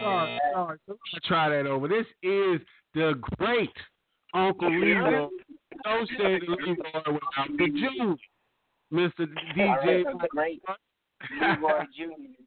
Sorry, 0.02 0.38
sorry. 0.52 0.78
Try 1.24 1.48
that 1.50 1.66
over. 1.66 1.88
This 1.88 2.06
is 2.22 2.60
the 2.94 3.14
great 3.38 3.70
Uncle 4.34 4.68
Leroy. 4.70 5.28
Don't 5.84 6.08
say 6.08 6.40
the 6.40 6.46
Leroy 6.48 6.74
without 7.06 7.56
the 7.56 7.68
Jew, 7.68 8.16
Mr. 8.92 9.26
DJ. 9.56 10.02
the 10.04 10.28
great 10.30 10.60
Leroy 11.40 11.84
Jr. 11.96 12.42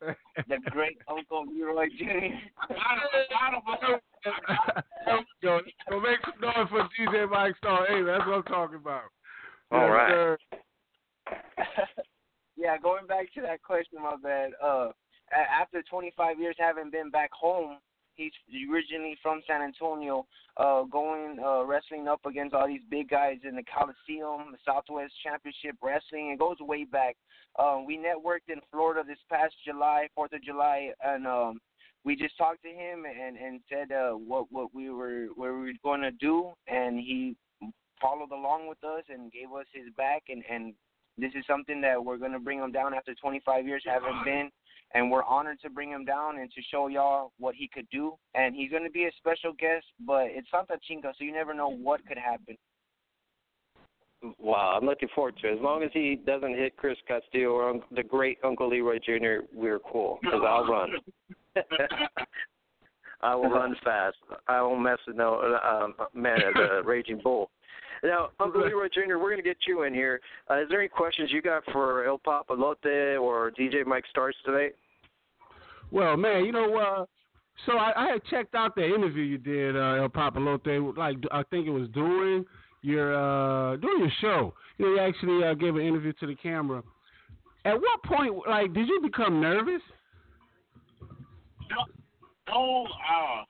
the 0.48 0.58
great 0.70 0.98
Uncle 1.08 1.44
Leroy 1.52 1.86
Jr. 1.98 2.34
I 2.70 3.50
don't, 5.06 5.26
Yo, 5.42 5.60
go 5.90 6.00
make 6.00 6.18
some 6.24 6.40
noise 6.40 6.68
for 6.70 6.88
DJ 6.98 7.28
Mike 7.30 7.56
Star. 7.58 7.86
Hey, 7.86 8.02
that's 8.02 8.26
what 8.26 8.36
I'm 8.36 8.42
talking 8.44 8.76
about. 8.76 9.02
All 9.70 9.80
Yes, 9.80 9.90
right. 9.90 10.38
yeah, 12.56 12.78
going 12.78 13.06
back 13.06 13.32
to 13.34 13.42
that 13.42 13.62
question, 13.62 14.02
my 14.02 14.16
bad. 14.22 14.50
Uh, 14.62 14.90
after 15.32 15.82
25 15.82 16.38
years 16.38 16.56
having 16.58 16.90
been 16.90 17.10
back 17.10 17.30
home, 17.32 17.78
he's 18.16 18.32
originally 18.70 19.16
from 19.22 19.42
San 19.46 19.62
Antonio. 19.62 20.26
Uh, 20.56 20.84
going 20.84 21.38
uh, 21.44 21.64
wrestling 21.64 22.06
up 22.06 22.20
against 22.26 22.54
all 22.54 22.68
these 22.68 22.80
big 22.88 23.08
guys 23.08 23.38
in 23.42 23.56
the 23.56 23.64
Coliseum, 23.64 24.52
the 24.52 24.58
Southwest 24.64 25.12
Championship 25.24 25.76
Wrestling. 25.82 26.30
It 26.30 26.38
goes 26.38 26.56
way 26.60 26.84
back. 26.84 27.16
Um, 27.58 27.84
we 27.86 27.98
networked 27.98 28.52
in 28.52 28.60
Florida 28.70 29.02
this 29.06 29.18
past 29.30 29.54
July, 29.66 30.08
Fourth 30.14 30.32
of 30.32 30.42
July, 30.42 30.90
and 31.02 31.26
um, 31.26 31.60
we 32.04 32.14
just 32.14 32.36
talked 32.38 32.62
to 32.62 32.68
him 32.68 33.04
and 33.04 33.36
and 33.36 33.60
said 33.68 33.90
uh, 33.90 34.12
what 34.12 34.46
what 34.50 34.74
we 34.74 34.90
were 34.90 35.26
what 35.34 35.52
we 35.52 35.58
were 35.58 35.72
going 35.82 36.02
to 36.02 36.12
do, 36.12 36.52
and 36.68 36.98
he 37.00 37.36
followed 38.00 38.30
along 38.32 38.68
with 38.68 38.82
us 38.84 39.02
and 39.08 39.32
gave 39.32 39.52
us 39.52 39.66
his 39.72 39.92
back 39.96 40.24
and 40.28 40.42
and 40.50 40.74
this 41.16 41.32
is 41.36 41.44
something 41.46 41.80
that 41.80 42.02
we're 42.02 42.16
going 42.16 42.32
to 42.32 42.40
bring 42.40 42.58
him 42.58 42.72
down 42.72 42.92
after 42.92 43.14
25 43.14 43.66
years 43.66 43.82
having 43.86 44.20
been 44.24 44.50
and 44.94 45.10
we're 45.10 45.24
honored 45.24 45.60
to 45.60 45.70
bring 45.70 45.90
him 45.90 46.04
down 46.04 46.38
and 46.38 46.50
to 46.52 46.62
show 46.70 46.88
y'all 46.88 47.32
what 47.38 47.54
he 47.54 47.68
could 47.72 47.86
do 47.90 48.14
and 48.34 48.54
he's 48.54 48.70
going 48.70 48.84
to 48.84 48.90
be 48.90 49.04
a 49.04 49.10
special 49.18 49.52
guest 49.52 49.86
but 50.06 50.26
it's 50.26 50.48
Santa 50.50 50.78
Chinga 50.88 51.12
so 51.18 51.24
you 51.24 51.32
never 51.32 51.54
know 51.54 51.68
what 51.68 52.06
could 52.06 52.18
happen 52.18 52.56
Wow, 54.38 54.78
I'm 54.78 54.86
looking 54.86 55.08
forward 55.14 55.36
to 55.42 55.48
it. 55.48 55.54
As 55.56 55.60
long 55.60 55.82
as 55.82 55.90
he 55.92 56.18
doesn't 56.24 56.54
hit 56.56 56.76
Chris 56.76 56.96
Castillo 57.06 57.50
or 57.50 57.70
un- 57.70 57.82
the 57.94 58.02
great 58.02 58.38
Uncle 58.42 58.68
Leroy 58.68 58.98
Jr., 58.98 59.44
we're 59.52 59.78
cool 59.80 60.18
because 60.22 60.40
I'll 60.46 60.66
run. 60.66 60.92
I 63.20 63.34
will 63.34 63.50
run 63.50 63.74
fast. 63.84 64.16
I 64.48 64.62
won't 64.62 64.82
mess 64.82 64.98
with 65.06 65.16
no 65.16 65.58
um, 65.62 65.94
man 66.14 66.38
as 66.38 66.54
a 66.56 66.82
raging 66.82 67.20
bull. 67.22 67.50
Now, 68.02 68.30
Uncle 68.38 68.62
Leroy 68.62 68.88
Jr., 68.92 69.16
we're 69.16 69.30
going 69.30 69.36
to 69.36 69.42
get 69.42 69.56
you 69.66 69.84
in 69.84 69.94
here. 69.94 70.20
Uh, 70.50 70.60
is 70.60 70.68
there 70.68 70.80
any 70.80 70.88
questions 70.88 71.30
you 71.32 71.40
got 71.40 71.62
for 71.72 72.04
El 72.04 72.18
Papalote 72.18 73.20
or 73.20 73.50
DJ 73.58 73.86
Mike 73.86 74.04
Stars 74.10 74.36
today? 74.44 74.72
Well, 75.94 76.16
man, 76.16 76.44
you 76.44 76.50
know, 76.50 76.76
uh, 76.76 77.04
so 77.66 77.78
I, 77.78 77.92
I 77.94 78.12
had 78.14 78.24
checked 78.24 78.56
out 78.56 78.74
the 78.74 78.84
interview 78.84 79.22
you 79.22 79.38
did, 79.38 79.76
uh, 79.76 80.02
El 80.02 80.08
Papalote. 80.08 80.98
Like 80.98 81.18
I 81.30 81.44
think 81.44 81.68
it 81.68 81.70
was 81.70 81.88
during 81.94 82.44
your 82.82 83.14
uh, 83.14 83.76
during 83.76 84.00
your 84.00 84.12
show. 84.20 84.54
You 84.76 84.86
know, 84.86 84.90
you 84.94 84.98
actually 84.98 85.46
uh, 85.46 85.54
gave 85.54 85.76
an 85.76 85.86
interview 85.86 86.12
to 86.18 86.26
the 86.26 86.34
camera. 86.34 86.82
At 87.64 87.74
what 87.78 88.02
point, 88.02 88.34
like, 88.48 88.74
did 88.74 88.88
you 88.88 89.00
become 89.06 89.40
nervous? 89.40 89.80
No, 91.70 92.86
uh, 92.90 93.46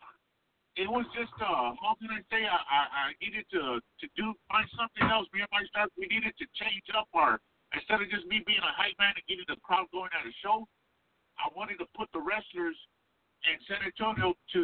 it 0.77 0.85
was 0.85 1.07
just 1.17 1.33
uh, 1.41 1.73
how 1.81 1.97
can 1.97 2.13
I 2.13 2.21
say? 2.29 2.45
I, 2.45 2.61
I, 2.61 2.81
I 3.09 3.13
needed 3.25 3.49
to 3.57 3.81
to 3.81 4.07
do 4.21 4.37
find 4.53 4.69
something 4.77 5.09
else. 5.09 5.25
Me 5.33 5.41
and 5.41 5.49
my 5.49 5.65
staff, 5.73 5.89
we 5.97 6.13
needed 6.13 6.37
to 6.37 6.45
change 6.61 6.85
up 6.93 7.09
our 7.15 7.41
instead 7.73 8.05
of 8.05 8.11
just 8.13 8.29
me 8.29 8.45
being 8.45 8.61
a 8.61 8.75
hype 8.77 9.01
man 9.01 9.17
and 9.17 9.25
getting 9.25 9.49
the 9.49 9.57
crowd 9.65 9.89
going 9.97 10.13
at 10.13 10.29
a 10.29 10.35
show. 10.45 10.69
I 11.39 11.51
wanted 11.55 11.79
to 11.83 11.89
put 11.97 12.09
the 12.13 12.23
wrestlers 12.23 12.77
in 13.45 13.57
San 13.69 13.85
Antonio 13.85 14.33
to 14.55 14.63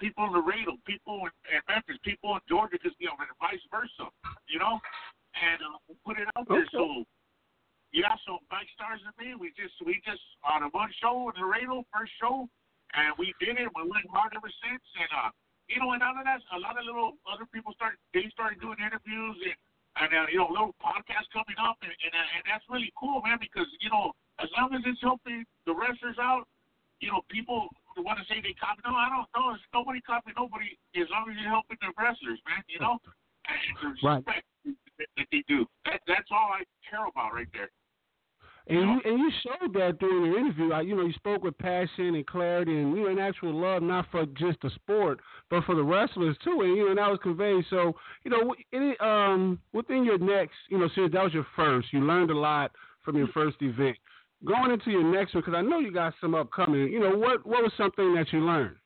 people 0.00 0.26
in 0.26 0.32
Laredo, 0.34 0.76
people 0.84 1.26
in, 1.28 1.32
in 1.52 1.60
Memphis, 1.70 1.98
people 2.02 2.34
in 2.34 2.42
Georgia, 2.48 2.78
because 2.78 2.96
you 2.98 3.06
know, 3.06 3.16
and 3.18 3.30
vice 3.38 3.62
versa, 3.70 4.10
you 4.50 4.58
know, 4.58 4.80
and 5.36 5.58
uh, 5.62 5.78
put 6.02 6.18
it 6.18 6.26
out 6.34 6.48
there. 6.48 6.66
So 6.72 7.06
yeah, 7.94 8.12
so 8.26 8.42
Mike 8.50 8.68
Stars 8.74 9.00
and 9.06 9.14
me, 9.16 9.38
we 9.38 9.54
just 9.54 9.76
we 9.84 10.02
just 10.02 10.22
on 10.42 10.66
a 10.66 10.68
one 10.74 10.90
show 11.00 11.30
in 11.30 11.34
Laredo, 11.38 11.86
first 11.94 12.12
show, 12.18 12.48
and 12.92 13.14
we 13.16 13.32
did 13.38 13.56
it. 13.56 13.70
We 13.72 13.86
went 13.86 14.08
hard 14.10 14.34
ever 14.34 14.50
since, 14.50 14.84
and 14.98 15.10
uh, 15.14 15.30
you 15.70 15.78
know, 15.78 15.94
and 15.94 16.02
out 16.02 16.18
of 16.18 16.26
that, 16.26 16.42
a 16.52 16.60
lot 16.60 16.76
of 16.76 16.84
little 16.84 17.16
other 17.24 17.46
people 17.48 17.72
started 17.72 17.96
they 18.12 18.26
started 18.34 18.58
doing 18.60 18.78
interviews 18.82 19.38
and 19.38 19.56
and 19.96 20.10
uh, 20.12 20.28
you 20.28 20.36
know, 20.36 20.48
little 20.52 20.76
podcasts 20.76 21.30
coming 21.32 21.56
up, 21.56 21.80
and 21.80 21.92
and, 21.92 22.12
uh, 22.12 22.36
and 22.36 22.42
that's 22.44 22.66
really 22.68 22.92
cool, 22.98 23.22
man, 23.24 23.40
because 23.40 23.66
you 23.80 23.88
know, 23.88 24.12
as 24.40 24.48
long 24.56 24.74
as 24.74 24.82
it's 24.84 25.00
helping 25.00 25.44
the 25.64 25.74
wrestlers 25.74 26.16
out, 26.20 26.44
you 27.00 27.08
know, 27.08 27.20
people 27.28 27.68
who 27.94 28.02
want 28.02 28.18
to 28.18 28.24
say 28.28 28.40
they 28.40 28.54
copy. 28.56 28.80
No, 28.84 28.92
I 28.92 29.08
don't 29.08 29.28
know. 29.36 29.54
It's 29.54 29.64
nobody 29.72 30.00
copy 30.00 30.32
nobody 30.36 30.76
as 30.96 31.08
long 31.10 31.28
as 31.30 31.36
you're 31.40 31.50
helping 31.52 31.76
the 31.80 31.92
wrestlers, 31.96 32.40
man. 32.48 32.62
You 32.68 32.80
know, 32.80 32.96
and 33.48 33.96
the 34.00 34.06
Right. 34.06 34.24
respect 34.24 34.44
that 35.16 35.28
they 35.32 35.44
do. 35.48 35.66
That, 35.84 36.00
that's 36.06 36.28
all 36.30 36.52
I 36.52 36.64
care 36.88 37.06
about 37.06 37.34
right 37.34 37.48
there. 37.52 37.70
And 38.68 38.80
you 38.80 39.00
and 39.04 39.18
you 39.20 39.30
showed 39.44 39.72
that 39.74 39.98
during 40.00 40.26
your 40.26 40.38
interview. 40.40 40.70
Like, 40.70 40.86
you 40.88 40.96
know, 40.96 41.06
you 41.06 41.12
spoke 41.12 41.44
with 41.44 41.56
passion 41.58 42.16
and 42.16 42.26
clarity, 42.26 42.76
and 42.76 42.96
you 42.96 43.04
know, 43.04 43.10
an 43.10 43.18
actual 43.18 43.54
love, 43.54 43.82
not 43.82 44.06
for 44.10 44.26
just 44.26 44.60
the 44.60 44.70
sport, 44.70 45.20
but 45.50 45.62
for 45.64 45.76
the 45.76 45.84
wrestlers 45.84 46.36
too. 46.42 46.62
And 46.62 46.76
you 46.76 46.84
know, 46.84 46.88
and 46.90 46.98
that 46.98 47.08
was 47.08 47.20
conveyed. 47.22 47.64
So, 47.70 47.94
you 48.24 48.30
know, 48.32 49.06
um, 49.06 49.60
within 49.72 50.04
your 50.04 50.18
next, 50.18 50.56
you 50.68 50.78
know, 50.78 50.88
since 50.96 51.12
that 51.12 51.22
was 51.22 51.32
your 51.32 51.46
first, 51.54 51.92
you 51.92 52.00
learned 52.00 52.30
a 52.30 52.36
lot 52.36 52.72
from 53.04 53.16
your 53.16 53.28
first 53.28 53.56
event. 53.60 53.96
Going 54.46 54.70
into 54.70 54.90
your 54.90 55.02
next 55.02 55.34
one, 55.34 55.42
because 55.42 55.58
I 55.58 55.62
know 55.62 55.80
you 55.80 55.90
got 55.90 56.14
some 56.20 56.34
upcoming. 56.34 56.86
You 56.92 57.00
know, 57.00 57.18
what 57.18 57.44
what 57.44 57.66
was 57.66 57.72
something 57.76 58.14
that 58.14 58.32
you 58.32 58.40
learned 58.46 58.76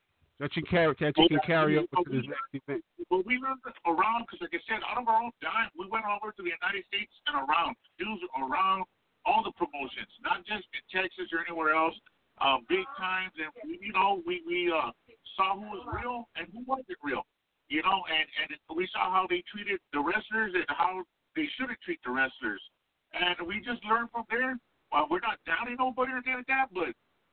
that 0.41 0.57
you 0.57 0.65
carry 0.65 0.97
that 1.01 1.13
you 1.21 1.29
can 1.29 1.41
carry 1.45 1.77
over 1.77 1.87
to 2.01 2.09
this 2.09 2.25
next 2.25 2.65
event? 2.65 2.81
Well, 3.13 3.21
we 3.29 3.37
went 3.37 3.61
around 3.85 4.25
because, 4.25 4.41
like 4.41 4.57
I 4.57 4.63
said, 4.65 4.81
out 4.89 4.97
of 4.97 5.05
our 5.05 5.21
own 5.21 5.37
dime, 5.45 5.69
we 5.77 5.85
went 5.93 6.09
over 6.09 6.33
to 6.33 6.41
the 6.41 6.49
United 6.57 6.81
States 6.89 7.13
and 7.29 7.37
around, 7.45 7.77
dudes 8.01 8.25
around 8.41 8.89
all 9.29 9.45
the 9.45 9.53
promotions, 9.53 10.09
not 10.25 10.41
just 10.49 10.65
in 10.73 10.81
Texas 10.89 11.29
or 11.29 11.45
anywhere 11.45 11.77
else. 11.77 11.95
Uh, 12.41 12.57
big 12.73 12.89
times, 12.97 13.37
and 13.37 13.53
you 13.69 13.93
know, 13.93 14.25
we 14.25 14.41
we 14.49 14.73
uh, 14.73 14.89
saw 15.37 15.61
who 15.61 15.69
was 15.77 15.85
real 15.93 16.25
and 16.41 16.49
who 16.57 16.65
wasn't 16.65 16.97
real. 17.05 17.21
You 17.69 17.85
know, 17.85 18.01
and 18.09 18.25
and 18.49 18.57
we 18.73 18.89
saw 18.97 19.13
how 19.13 19.29
they 19.29 19.45
treated 19.53 19.77
the 19.93 20.01
wrestlers 20.01 20.57
and 20.57 20.65
how 20.73 21.05
they 21.37 21.45
shouldn't 21.61 21.77
treat 21.85 22.01
the 22.01 22.17
wrestlers, 22.17 22.65
and 23.13 23.37
we 23.45 23.61
just 23.61 23.85
learned 23.85 24.09
from 24.09 24.25
there. 24.33 24.57
Well, 24.93 25.07
we're 25.11 25.23
not 25.23 25.39
downing 25.47 25.77
nobody 25.79 26.13
or 26.13 26.19
anything 26.19 26.35
like 26.43 26.51
that, 26.51 26.69
but 26.75 26.91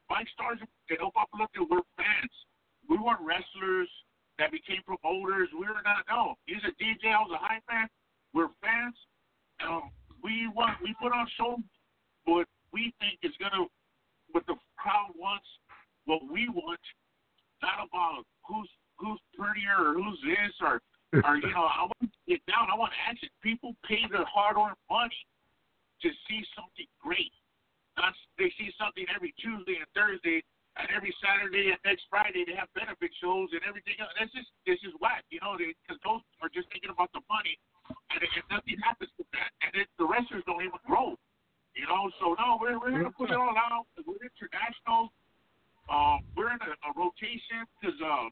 Mike 0.10 0.28
Stars 0.34 0.60
El 0.94 1.12
Papalote, 1.12 1.68
we're 1.70 1.84
fans. 1.98 2.34
We 2.88 2.98
weren't 2.98 3.20
wrestlers 3.22 3.90
that 4.40 4.52
became 4.52 4.82
promoters. 4.86 5.50
We 5.54 5.66
were 5.66 5.82
not. 5.84 6.06
No, 6.10 6.36
he's 6.46 6.62
a 6.64 6.74
DJ. 6.78 7.12
I 7.12 7.20
was 7.26 7.34
a 7.34 7.42
hype 7.42 7.64
man. 7.70 7.88
We're 8.34 8.54
fans. 8.62 8.96
Um, 9.66 9.90
we 10.24 10.48
want. 10.54 10.78
We 10.82 10.96
put 11.02 11.12
on 11.12 11.28
show 11.38 11.58
what 12.26 12.48
we 12.72 12.94
think 13.00 13.18
is 13.24 13.34
gonna, 13.42 13.66
what 14.32 14.46
the 14.46 14.56
crowd 14.78 15.12
wants, 15.18 15.48
what 16.06 16.22
we 16.32 16.50
want. 16.50 16.80
Not 17.62 17.82
about 17.90 18.24
who's 18.46 18.70
who's 18.98 19.20
prettier 19.34 19.90
or 19.90 19.94
who's 19.94 20.20
this 20.22 20.54
or 20.62 20.82
or 21.26 21.36
you 21.38 21.50
know. 21.50 21.66
I 21.66 21.90
want 21.90 22.06
to 22.06 22.20
get 22.28 22.46
down. 22.46 22.70
I 22.72 22.78
want 22.78 22.94
action. 23.10 23.30
People 23.42 23.74
pay 23.88 24.06
their 24.12 24.26
hard-earned 24.26 24.78
money 24.90 25.18
to 26.02 26.10
see 26.30 26.46
something 26.54 26.86
great. 27.02 27.34
Not 29.06 29.22
they 29.22 29.34
see 29.34 29.38
something 29.38 29.38
every 29.38 29.38
Tuesday 29.38 29.78
and 29.78 29.90
Thursday 29.94 30.42
and 30.78 30.88
every 30.94 31.14
Saturday 31.22 31.70
and 31.70 31.80
next 31.86 32.06
Friday 32.10 32.46
they 32.46 32.58
have 32.58 32.70
benefit 32.74 33.14
shows 33.22 33.50
and 33.54 33.62
everything 33.66 33.98
else. 34.02 34.14
That's 34.18 34.34
just 34.34 34.50
this 34.66 34.82
is 34.82 34.94
whack, 34.98 35.26
you 35.30 35.42
know, 35.42 35.58
because 35.58 36.02
those 36.02 36.22
are 36.42 36.50
just 36.50 36.70
thinking 36.74 36.90
about 36.90 37.14
the 37.14 37.22
money, 37.30 37.58
and, 38.14 38.22
and 38.22 38.46
nothing 38.50 38.78
happens 38.82 39.14
with 39.18 39.30
that, 39.34 39.54
and 39.62 39.72
it, 39.78 39.88
the 40.02 40.06
wrestlers 40.06 40.42
don't 40.46 40.62
even 40.62 40.82
grow, 40.86 41.18
you 41.78 41.86
know. 41.86 42.10
So 42.18 42.34
no, 42.38 42.58
we're 42.62 42.78
we're 42.78 42.94
gonna 42.94 43.14
put 43.14 43.30
it 43.30 43.38
all 43.38 43.58
out. 43.58 43.86
We're 44.02 44.22
international. 44.22 45.14
Um, 45.88 46.20
we're 46.36 46.52
in 46.52 46.60
a, 46.62 46.72
a 46.74 46.92
rotation 46.98 47.64
because 47.80 47.96
uh, 48.02 48.28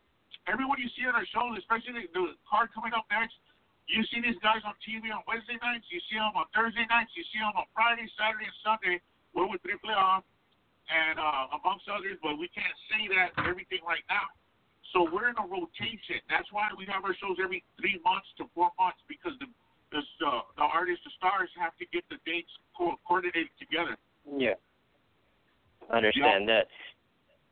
everyone 0.50 0.81
you 0.81 0.91
see 0.98 1.07
on 1.07 1.15
our 1.15 1.27
shows, 1.29 1.55
especially 1.62 2.10
the, 2.12 2.36
the 2.36 2.36
card 2.45 2.74
coming 2.74 2.93
up 2.93 3.05
next. 3.10 3.38
You 3.86 4.01
see 4.10 4.17
these 4.17 4.38
guys 4.41 4.65
on 4.65 4.74
TV 4.81 5.13
on 5.13 5.22
Wednesday 5.29 5.62
nights. 5.62 5.86
You 5.93 6.01
see 6.10 6.17
them 6.17 6.34
on 6.34 6.50
Thursday 6.57 6.89
nights. 6.89 7.13
You 7.13 7.22
see 7.29 7.38
them 7.38 7.53
on 7.53 7.69
Friday, 7.69 8.10
Saturday, 8.17 8.50
and 8.50 8.60
Sunday. 8.65 8.98
We're 9.38 9.45
with 9.45 9.62
Triple 9.62 9.93
A 9.93 10.25
and 10.89 11.17
uh, 11.17 11.57
amongst 11.59 11.89
others, 11.89 12.17
but 12.21 12.37
we 12.37 12.47
can't 12.53 12.77
say 12.93 13.09
that 13.13 13.33
everything 13.43 13.81
right 13.85 14.05
now. 14.09 14.29
So 14.93 15.09
we're 15.11 15.27
in 15.33 15.37
a 15.41 15.47
rotation. 15.47 16.23
That's 16.29 16.47
why 16.53 16.71
we 16.77 16.85
have 16.87 17.03
our 17.03 17.15
shows 17.17 17.41
every 17.41 17.65
three 17.75 17.99
months 18.05 18.29
to 18.37 18.47
four 18.53 18.71
months 18.79 19.01
because 19.09 19.33
the 19.39 19.49
the, 19.91 20.01
uh, 20.25 20.41
the 20.57 20.63
artists, 20.63 21.03
the 21.05 21.11
stars, 21.17 21.49
have 21.59 21.75
to 21.77 21.85
get 21.93 22.03
the 22.09 22.17
dates 22.25 22.49
co- 22.77 22.99
coordinated 23.07 23.53
together. 23.59 23.95
Yeah. 24.25 24.59
I 25.89 25.97
understand 25.97 26.49
that. 26.49 26.67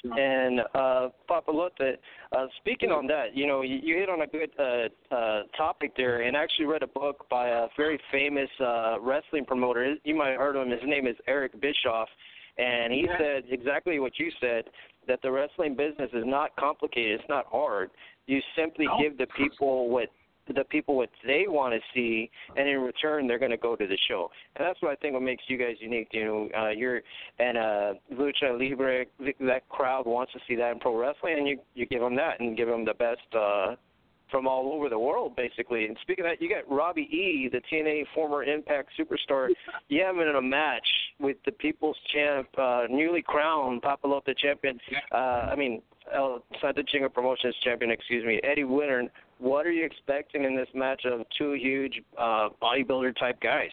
And 0.03 0.59
uh, 0.75 1.09
Papalote, 1.29 1.95
uh, 2.35 2.45
speaking 2.57 2.91
on 2.91 3.07
that, 3.07 3.37
you 3.37 3.47
know, 3.47 3.61
you, 3.61 3.79
you 3.81 3.95
hit 3.95 4.09
on 4.09 4.21
a 4.21 4.27
good 4.27 4.49
uh, 4.59 5.15
uh, 5.15 5.43
topic 5.55 5.93
there, 5.95 6.23
and 6.23 6.35
I 6.35 6.43
actually 6.43 6.65
read 6.65 6.83
a 6.83 6.87
book 6.87 7.25
by 7.29 7.47
a 7.47 7.67
very 7.77 7.97
famous 8.11 8.49
uh, 8.59 8.97
wrestling 8.99 9.45
promoter. 9.45 9.95
You 10.03 10.15
might 10.15 10.31
have 10.31 10.39
heard 10.39 10.55
of 10.57 10.63
him. 10.63 10.71
His 10.71 10.81
name 10.85 11.07
is 11.07 11.15
Eric 11.25 11.53
Bischoff, 11.61 12.09
and 12.57 12.93
he 12.93 13.07
said 13.17 13.43
exactly 13.49 13.99
what 13.99 14.19
you 14.19 14.31
said 14.39 14.65
that 15.07 15.21
the 15.21 15.31
wrestling 15.31 15.75
business 15.75 16.09
is 16.13 16.23
not 16.25 16.55
complicated. 16.55 17.19
It's 17.19 17.29
not 17.29 17.45
hard. 17.47 17.91
You 18.27 18.39
simply 18.55 18.85
No. 18.85 18.99
give 19.01 19.17
the 19.17 19.27
people 19.37 19.89
what 19.89 20.09
the 20.47 20.63
people 20.65 20.97
what 20.97 21.09
they 21.25 21.45
want 21.47 21.73
to 21.73 21.79
see, 21.93 22.29
and 22.57 22.67
in 22.67 22.81
return 22.81 23.27
they're 23.27 23.39
going 23.39 23.51
to 23.51 23.57
go 23.57 23.75
to 23.77 23.87
the 23.87 23.97
show. 24.09 24.29
And 24.55 24.67
that's 24.67 24.81
what 24.81 24.91
I 24.91 24.95
think 24.95 25.13
what 25.13 25.23
makes 25.23 25.43
you 25.47 25.57
guys 25.57 25.77
unique. 25.79 26.09
You 26.11 26.25
know, 26.25 26.49
uh, 26.57 26.69
you're 26.69 27.01
and 27.39 27.57
uh, 27.57 27.93
lucha 28.13 28.57
libre. 28.59 29.05
That 29.39 29.67
crowd 29.69 30.05
wants 30.05 30.33
to 30.33 30.39
see 30.47 30.55
that 30.55 30.71
in 30.73 30.79
pro 30.79 30.97
wrestling, 30.97 31.37
and 31.37 31.47
you 31.47 31.59
you 31.75 31.85
give 31.85 32.01
them 32.01 32.15
that 32.17 32.39
and 32.41 32.57
give 32.57 32.67
them 32.67 32.83
the 32.85 32.93
best. 32.93 33.21
uh 33.33 33.75
from 34.33 34.47
all 34.47 34.73
over 34.73 34.89
the 34.89 34.97
world, 34.97 35.35
basically. 35.35 35.85
And 35.85 35.95
speaking 36.01 36.25
of 36.25 36.31
that, 36.31 36.41
you 36.41 36.49
got 36.49 36.67
Robbie 36.67 37.03
E, 37.03 37.47
the 37.51 37.61
TNA 37.71 38.05
former 38.15 38.43
Impact 38.43 38.89
superstar. 38.99 39.49
Him 39.89 40.19
in 40.21 40.35
a 40.35 40.41
match 40.41 40.87
with 41.19 41.37
the 41.45 41.51
People's 41.51 41.95
Champ, 42.11 42.47
uh, 42.57 42.85
newly 42.89 43.21
crowned 43.21 43.83
Papalote 43.83 44.35
champion. 44.39 44.79
Uh, 45.11 45.51
I 45.51 45.55
mean, 45.55 45.83
El 46.11 46.43
Santa 46.59 46.81
Chinga 46.81 47.13
Promotions 47.13 47.53
champion, 47.63 47.91
excuse 47.91 48.25
me, 48.25 48.39
Eddie 48.43 48.63
Winter. 48.63 49.03
What 49.37 49.67
are 49.67 49.71
you 49.71 49.85
expecting 49.85 50.45
in 50.45 50.55
this 50.55 50.69
match 50.73 51.03
of 51.05 51.21
two 51.37 51.53
huge 51.53 52.01
uh, 52.17 52.49
bodybuilder 52.59 53.15
type 53.19 53.39
guys? 53.39 53.69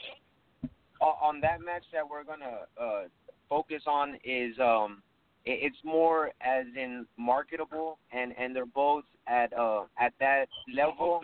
On 1.00 1.40
that 1.40 1.62
match 1.62 1.84
that 1.94 2.06
we're 2.06 2.24
gonna 2.24 2.66
uh, 2.78 3.04
focus 3.48 3.84
on 3.86 4.18
is 4.22 4.54
um, 4.60 5.02
it's 5.44 5.76
more 5.84 6.32
as 6.40 6.66
in 6.76 7.06
marketable, 7.16 7.98
and 8.12 8.34
and 8.38 8.54
they're 8.54 8.66
both 8.66 9.04
at 9.26 9.52
uh 9.56 9.82
at 9.98 10.12
that 10.20 10.46
level, 10.74 11.20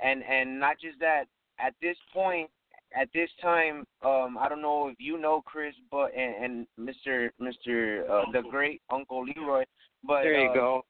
and 0.00 0.22
and 0.22 0.58
not 0.58 0.76
just 0.80 0.98
that. 1.00 1.24
At 1.60 1.74
this 1.80 1.96
point, 2.12 2.50
at 2.98 3.08
this 3.14 3.30
time, 3.40 3.86
um, 4.04 4.36
I 4.40 4.48
don't 4.48 4.62
know 4.62 4.88
if 4.88 4.96
you 4.98 5.18
know 5.18 5.42
Chris, 5.44 5.74
but 5.90 6.10
and, 6.16 6.66
and 6.78 6.88
Mr. 6.88 7.30
Mr. 7.40 8.08
Uh, 8.08 8.30
the 8.32 8.42
great 8.50 8.82
Uncle 8.90 9.24
Leroy, 9.24 9.64
but 10.06 10.22
There 10.22 10.40
you 10.40 10.50
uh, 10.50 10.54
go. 10.54 10.82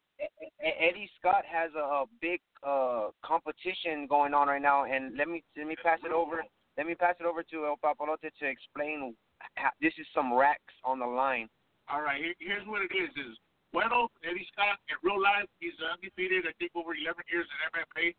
Eddie 0.60 1.10
Scott 1.18 1.42
has 1.50 1.70
a, 1.76 1.80
a 1.80 2.04
big 2.20 2.40
uh 2.66 3.08
competition 3.22 4.06
going 4.08 4.32
on 4.32 4.48
right 4.48 4.62
now, 4.62 4.84
and 4.84 5.16
let 5.16 5.28
me 5.28 5.42
let 5.56 5.66
me 5.66 5.76
pass 5.82 5.98
it 6.04 6.12
over. 6.12 6.44
Let 6.76 6.86
me 6.86 6.94
pass 6.94 7.14
it 7.20 7.26
over 7.26 7.42
to 7.42 7.66
El 7.66 7.76
Papalote 7.82 8.30
to 8.40 8.46
explain. 8.46 9.14
How, 9.56 9.70
this 9.82 9.92
is 9.98 10.06
some 10.14 10.32
racks 10.32 10.72
on 10.84 10.98
the 10.98 11.06
line. 11.06 11.48
All 11.88 12.00
right, 12.00 12.20
here, 12.20 12.34
here's 12.40 12.66
what 12.66 12.80
it 12.82 12.92
is: 12.94 13.10
is 13.16 13.36
Bueno 13.72 14.08
Eddie 14.24 14.46
Scott 14.52 14.80
in 14.88 14.96
real 15.04 15.20
life, 15.20 15.48
he's 15.60 15.76
undefeated. 15.82 16.46
I 16.48 16.52
think 16.56 16.72
over 16.74 16.94
11 16.96 17.20
years 17.28 17.44
in 17.44 17.56
MMA, 17.74 18.14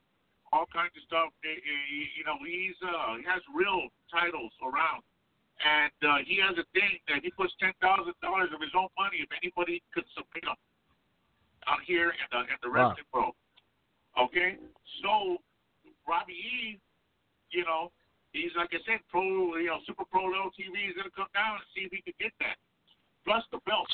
all 0.54 0.70
kinds 0.70 0.94
of 0.94 1.04
stuff. 1.10 1.34
Eh, 1.44 1.50
eh, 1.50 2.06
You 2.18 2.24
know, 2.28 2.38
he's 2.46 2.78
uh, 2.86 3.18
he 3.18 3.24
has 3.26 3.42
real 3.50 3.90
titles 4.14 4.54
around, 4.62 5.02
and 5.66 5.96
uh, 6.06 6.22
he 6.28 6.38
has 6.44 6.54
a 6.62 6.66
thing 6.78 7.00
that 7.10 7.26
he 7.26 7.32
puts 7.34 7.54
ten 7.58 7.74
thousand 7.82 8.14
dollars 8.22 8.54
of 8.54 8.62
his 8.62 8.72
own 8.78 8.92
money 9.00 9.26
if 9.26 9.32
anybody 9.42 9.82
could 9.96 10.06
submit 10.14 10.46
him 10.46 10.60
out 11.66 11.82
here 11.88 12.14
in 12.14 12.28
the 12.32 12.40
in 12.46 12.58
the 12.62 12.70
Wow. 12.70 12.94
wrestling 12.94 13.10
pro. 13.10 13.26
Okay, 14.16 14.56
so 15.02 15.42
Robbie 16.08 16.38
E, 16.38 16.80
you 17.52 17.66
know, 17.66 17.92
he's 18.32 18.54
like 18.56 18.70
I 18.72 18.80
said, 18.86 19.02
pro, 19.10 19.58
you 19.58 19.68
know, 19.68 19.80
super 19.88 20.06
pro 20.06 20.24
little 20.30 20.54
TV. 20.56 20.72
He's 20.88 20.96
gonna 20.96 21.10
come 21.12 21.28
down 21.34 21.58
and 21.60 21.66
see 21.74 21.90
if 21.90 21.92
he 21.92 22.00
can 22.06 22.14
get 22.20 22.32
that, 22.40 22.56
plus 23.26 23.44
the 23.52 23.60
belt. 23.66 23.88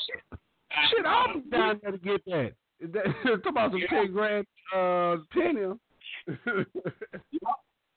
Shit, 0.90 1.04
uh, 1.04 1.08
I'll 1.08 1.34
be 1.34 1.50
down 1.50 1.80
there 1.82 1.92
to 1.92 1.98
get 1.98 2.24
that. 2.26 2.52
talk 3.24 3.46
about 3.46 3.70
some 3.72 3.80
Yeah. 3.80 3.86
ten 3.88 4.12
grand 4.12 4.46
uh 4.74 5.16
tenure. 5.32 5.74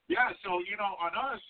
Yeah, 0.07 0.29
so 0.45 0.61
you 0.69 0.77
know, 0.77 0.93
on 1.01 1.17
us, 1.17 1.41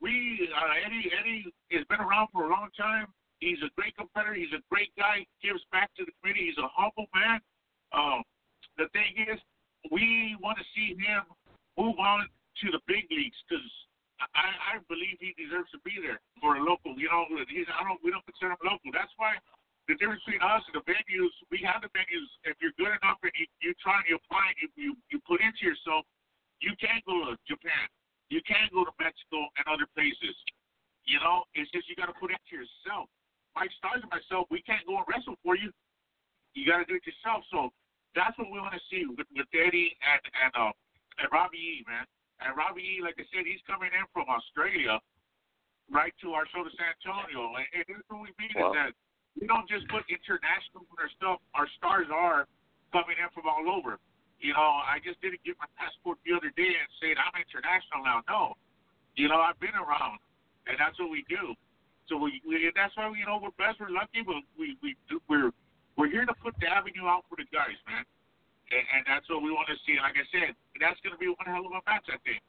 we 0.00 0.48
uh, 0.54 0.86
Eddie 0.86 1.10
Eddie 1.18 1.44
has 1.72 1.84
been 1.90 1.98
around 1.98 2.28
for 2.32 2.44
a 2.46 2.48
long 2.50 2.68
time. 2.78 3.06
He's 3.40 3.58
a 3.66 3.70
great 3.76 3.96
competitor. 3.96 4.34
He's 4.34 4.52
a 4.54 4.62
great 4.70 4.94
guy. 4.96 5.26
Gives 5.42 5.60
back 5.72 5.90
to 5.98 6.04
the 6.06 6.12
community. 6.22 6.46
He's 6.54 6.58
a 6.62 6.70
humble 6.70 7.06
man. 7.14 7.40
Um, 7.92 8.22
the 8.78 8.86
thing 8.94 9.18
is, 9.26 9.40
we 9.90 10.36
want 10.40 10.58
to 10.58 10.64
see 10.78 10.94
him 10.94 11.26
move 11.76 11.98
on 11.98 12.28
to 12.62 12.66
the 12.70 12.78
big 12.86 13.10
leagues 13.10 13.36
because 13.50 13.66
I, 14.32 14.48
I 14.76 14.84
believe 14.88 15.20
he 15.20 15.36
deserves 15.36 15.68
to 15.76 15.80
be 15.84 16.00
there 16.00 16.20
for 16.40 16.56
a 16.56 16.62
local. 16.62 16.96
You 16.96 17.12
know, 17.12 17.28
he's 17.48 17.68
I 17.68 17.84
don't 17.84 18.00
we 18.00 18.10
don't 18.10 18.24
consider 18.24 18.56
him 18.56 18.62
local. 18.64 18.88
That's 18.94 19.12
why 19.20 19.36
the 19.86 19.94
difference 20.00 20.24
between 20.24 20.40
us 20.40 20.64
and 20.72 20.80
the 20.80 20.84
venues, 20.88 21.34
we 21.52 21.60
have 21.66 21.84
the 21.84 21.92
venues. 21.92 22.28
If 22.48 22.56
you're 22.64 22.74
good 22.80 22.96
enough 22.96 23.20
and 23.20 23.34
you, 23.36 23.46
you 23.60 23.70
try 23.84 24.00
you 24.08 24.16
apply, 24.16 24.56
you, 24.60 24.68
you 24.76 24.90
you 25.12 25.20
put 25.28 25.44
into 25.44 25.62
yourself, 25.66 26.08
you 26.64 26.72
can 26.80 27.04
go 27.04 27.28
to 27.28 27.36
Japan. 27.44 27.84
You 28.32 28.40
can 28.48 28.72
go 28.72 28.88
to 28.88 28.94
Mexico 28.96 29.44
and 29.60 29.64
other 29.68 29.84
places. 29.92 30.34
You 31.04 31.20
know, 31.20 31.44
it's 31.52 31.68
just 31.70 31.84
you 31.92 31.94
got 31.94 32.08
to 32.08 32.16
put 32.16 32.32
it 32.32 32.40
to 32.48 32.52
yourself. 32.56 33.12
Mike 33.52 33.70
Stars 33.76 34.00
and 34.00 34.10
myself, 34.10 34.48
we 34.48 34.64
can't 34.64 34.82
go 34.88 34.96
and 34.98 35.06
wrestle 35.06 35.36
for 35.44 35.54
you. 35.54 35.68
You 36.56 36.64
got 36.64 36.80
to 36.80 36.88
do 36.88 36.96
it 36.96 37.04
yourself. 37.04 37.44
So 37.52 37.70
that's 38.16 38.32
what 38.40 38.48
we 38.48 38.58
want 38.58 38.72
to 38.72 38.82
see 38.88 39.04
with, 39.04 39.28
with 39.36 39.50
Eddie 39.52 39.92
and 40.00 40.22
and 40.40 40.52
uh, 40.56 40.72
and 41.20 41.28
Robbie 41.30 41.84
E, 41.84 41.84
man. 41.86 42.08
And 42.42 42.56
Robbie 42.56 42.98
E, 42.98 43.04
like 43.04 43.14
I 43.18 43.26
said, 43.30 43.46
he's 43.46 43.62
coming 43.66 43.90
in 43.94 44.04
from 44.10 44.26
Australia, 44.26 44.98
right 45.90 46.12
to 46.22 46.34
our 46.34 46.44
show 46.50 46.64
to 46.66 46.72
San 46.74 46.90
Antonio. 46.98 47.54
And, 47.54 47.66
and 47.76 47.82
here's 47.86 48.06
what 48.10 48.24
we 48.26 48.32
mean 48.40 48.52
Wow. 48.58 48.72
is 48.72 48.76
that 48.78 48.90
we 49.38 49.46
don't 49.46 49.66
just 49.70 49.86
put 49.90 50.06
international 50.10 50.86
on 50.90 50.96
our 50.98 51.10
stuff. 51.18 51.38
Our 51.54 51.68
stars 51.78 52.06
are 52.10 52.46
coming 52.94 53.18
in 53.18 53.28
from 53.34 53.46
all 53.50 53.66
over. 53.70 53.98
You 54.42 54.52
know, 54.52 54.70
I 54.82 54.98
just 55.00 55.18
didn't 55.24 55.42
get 55.46 55.56
my 55.58 55.70
passport 55.78 56.18
the 56.26 56.34
other 56.36 56.50
day 56.54 56.68
and 56.68 56.88
said 57.00 57.16
I'm 57.16 57.34
international 57.38 58.02
now. 58.04 58.20
No, 58.28 58.42
you 59.16 59.30
know, 59.30 59.40
I've 59.40 59.58
been 59.62 59.74
around, 59.74 60.20
and 60.68 60.76
that's 60.76 60.98
what 61.00 61.08
we 61.08 61.24
do. 61.30 61.54
So 62.10 62.20
we, 62.20 62.42
we 62.44 62.68
that's 62.76 62.92
why 62.98 63.08
you 63.16 63.24
know 63.24 63.40
we're 63.40 63.54
blessed, 63.56 63.80
we're 63.80 63.94
lucky, 63.94 64.20
but 64.20 64.44
we 64.58 64.76
we 64.84 64.98
do, 65.08 65.16
we're 65.32 65.48
we're 65.96 66.10
here 66.12 66.26
to 66.28 66.34
put 66.44 66.52
the 66.60 66.68
avenue 66.68 67.08
out 67.08 67.24
for 67.30 67.40
the 67.40 67.48
guys, 67.48 67.78
man, 67.88 68.04
and, 68.70 68.84
and 68.96 69.02
that's 69.06 69.28
what 69.28 69.42
we 69.42 69.50
want 69.50 69.68
to 69.68 69.78
see. 69.84 69.96
Like 70.00 70.16
I 70.16 70.26
said, 70.32 70.54
that's 70.80 71.00
going 71.02 71.12
to 71.12 71.20
be 71.20 71.28
one 71.28 71.46
hell 71.46 71.66
of 71.66 71.72
a 71.72 71.82
match, 71.84 72.06
I 72.08 72.18
think. 72.24 72.40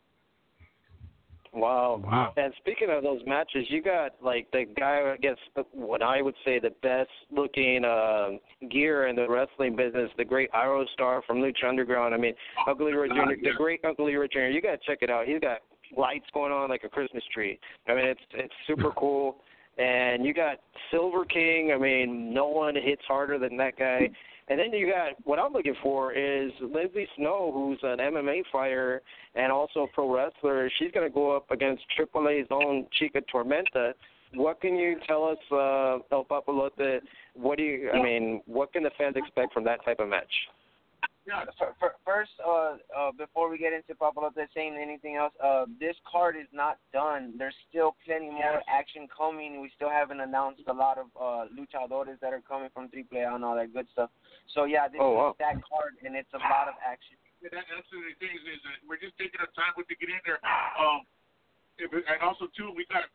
Wow. 1.55 2.01
Wow. 2.03 2.33
And 2.35 2.53
speaking 2.57 2.89
of 2.89 3.01
those 3.01 3.21
matches, 3.25 3.65
you 3.69 3.81
got 3.81 4.11
like 4.21 4.51
the 4.51 4.65
guy, 4.77 5.13
I 5.13 5.17
guess, 5.17 5.37
what 5.71 6.03
I 6.03 6.21
would 6.21 6.35
say 6.43 6.59
the 6.59 6.73
best 6.83 7.09
looking 7.31 7.85
uh, 7.85 8.31
gear 8.69 9.07
in 9.07 9.15
the 9.15 9.27
wrestling 9.27 9.75
business, 9.75 10.11
the 10.17 10.25
great 10.25 10.51
Aerostar 10.51 11.23
from 11.25 11.37
Lucha 11.37 11.67
Underground. 11.67 12.13
I 12.13 12.17
mean, 12.17 12.33
Uncle 12.67 12.87
Leroy 12.87 13.07
Jr., 13.07 13.41
the 13.41 13.53
great 13.55 13.83
Uncle 13.85 14.05
Leroy 14.05 14.27
Jr. 14.27 14.51
You 14.51 14.61
got 14.61 14.71
to 14.71 14.85
check 14.85 14.99
it 15.01 15.09
out. 15.09 15.27
He's 15.27 15.39
got 15.39 15.59
lights 15.95 16.25
going 16.33 16.51
on 16.51 16.69
like 16.69 16.83
a 16.83 16.89
Christmas 16.89 17.23
tree. 17.33 17.57
I 17.87 17.95
mean, 17.95 18.05
it's 18.05 18.21
it's 18.33 18.53
super 18.67 18.91
cool. 18.97 19.37
And 19.77 20.25
you 20.25 20.33
got 20.33 20.59
Silver 20.91 21.25
King. 21.25 21.71
I 21.73 21.77
mean, 21.77 22.33
no 22.33 22.47
one 22.47 22.75
hits 22.75 23.01
harder 23.07 23.37
than 23.39 23.57
that 23.57 23.77
guy. 23.77 24.09
And 24.47 24.59
then 24.59 24.71
you 24.73 24.91
got 24.91 25.13
what 25.23 25.39
I'm 25.39 25.53
looking 25.53 25.75
for 25.81 26.13
is 26.13 26.51
Leslie 26.61 27.07
Snow, 27.17 27.51
who's 27.53 27.79
an 27.81 27.97
MMA 27.97 28.43
fighter 28.51 29.01
and 29.33 29.51
also 29.51 29.81
a 29.81 29.87
pro 29.87 30.13
wrestler. 30.13 30.69
She's 30.77 30.91
going 30.91 31.07
to 31.07 31.13
go 31.13 31.35
up 31.35 31.49
against 31.49 31.83
AAA's 31.99 32.47
own 32.51 32.85
Chica 32.99 33.21
Tormenta. 33.33 33.93
What 34.35 34.61
can 34.61 34.75
you 34.75 34.97
tell 35.07 35.23
us, 35.23 35.37
uh, 35.51 36.15
El 36.15 36.25
Papalote? 36.25 36.99
What 37.33 37.57
do 37.57 37.63
you? 37.63 37.89
I 37.91 38.01
mean, 38.01 38.41
what 38.45 38.71
can 38.73 38.83
the 38.83 38.91
fans 38.97 39.15
expect 39.15 39.53
from 39.53 39.63
that 39.63 39.83
type 39.83 39.99
of 39.99 40.09
match? 40.09 40.31
Yeah, 41.25 41.41
F- 41.41 41.73
f- 41.81 41.97
First, 42.05 42.37
uh, 42.45 42.77
uh, 42.93 43.09
before 43.17 43.49
we 43.49 43.57
get 43.57 43.73
into 43.73 43.97
Papalote 43.97 44.37
saying 44.53 44.77
anything 44.77 45.17
else, 45.17 45.33
uh, 45.41 45.65
this 45.81 45.97
card 46.05 46.37
is 46.37 46.45
not 46.53 46.77
done. 46.93 47.33
There's 47.33 47.57
still 47.65 47.97
plenty 48.05 48.29
more 48.29 48.61
action 48.69 49.09
coming. 49.09 49.57
We 49.59 49.73
still 49.73 49.89
haven't 49.89 50.21
announced 50.21 50.61
a 50.69 50.73
lot 50.73 51.01
of 51.01 51.09
uh, 51.17 51.49
luchadores 51.49 52.21
that 52.21 52.29
are 52.29 52.45
coming 52.45 52.69
from 52.77 52.93
AAA 52.93 53.25
and 53.25 53.41
all 53.41 53.57
that 53.57 53.73
good 53.73 53.89
stuff. 53.89 54.13
So 54.53 54.65
yeah, 54.69 54.85
this 54.87 55.01
Oh, 55.01 55.17
wow. 55.17 55.29
is 55.33 55.41
that 55.41 55.57
card, 55.65 55.97
and 56.05 56.13
it's 56.13 56.29
a 56.37 56.41
lot 56.45 56.69
of 56.69 56.77
action. 56.85 57.17
Yeah, 57.41 57.49
that, 57.57 57.65
that's 57.73 57.89
the 57.89 58.05
thing 58.21 58.29
is, 58.37 58.45
is 58.45 58.61
that 58.61 58.77
we're 58.85 59.01
just 59.01 59.17
taking 59.17 59.41
our 59.41 59.49
time 59.57 59.73
with 59.73 59.89
to 59.89 59.97
get 59.97 60.13
in 60.13 60.21
there. 60.29 60.37
Um, 60.77 61.09
if, 61.81 61.89
and 61.89 62.21
also 62.21 62.45
too, 62.53 62.69
we 62.77 62.85
got 62.93 63.09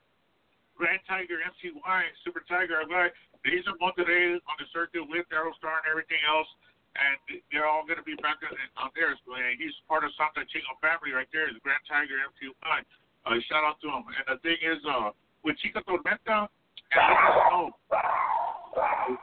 Grand 0.74 0.98
Tiger, 1.06 1.38
MTY, 1.46 2.02
Super 2.26 2.42
Tiger, 2.50 2.82
our 2.82 2.90
guy. 2.90 3.14
He's 3.46 3.62
in 3.70 3.72
Monterrey 3.78 4.34
on 4.34 4.56
the 4.58 4.66
circuit 4.74 5.06
with 5.06 5.30
Aerostar 5.30 5.78
and 5.80 5.88
everything 5.88 6.20
else, 6.28 6.50
and 6.98 7.42
they're 7.54 7.68
all 7.68 7.86
going 7.86 7.98
to 8.00 8.06
be 8.06 8.18
back 8.18 8.42
on, 8.42 8.54
on 8.80 8.90
there. 8.98 9.14
And 9.14 9.56
he's 9.58 9.74
part 9.86 10.02
of 10.02 10.10
Santa 10.18 10.46
Chinga 10.48 10.74
family 10.82 11.14
right 11.14 11.30
there. 11.30 11.46
The 11.52 11.62
Grand 11.62 11.82
Tiger, 11.86 12.18
MTY. 12.18 12.78
Uh, 13.26 13.36
shout 13.46 13.62
out 13.62 13.78
to 13.84 13.88
him. 13.88 14.02
And 14.08 14.26
the 14.26 14.38
thing 14.42 14.58
is, 14.64 14.80
uh, 14.88 15.14
with 15.44 15.56
Chica 15.62 15.84
Tormenta, 15.86 16.48
and 16.48 17.14
know. 17.50 17.70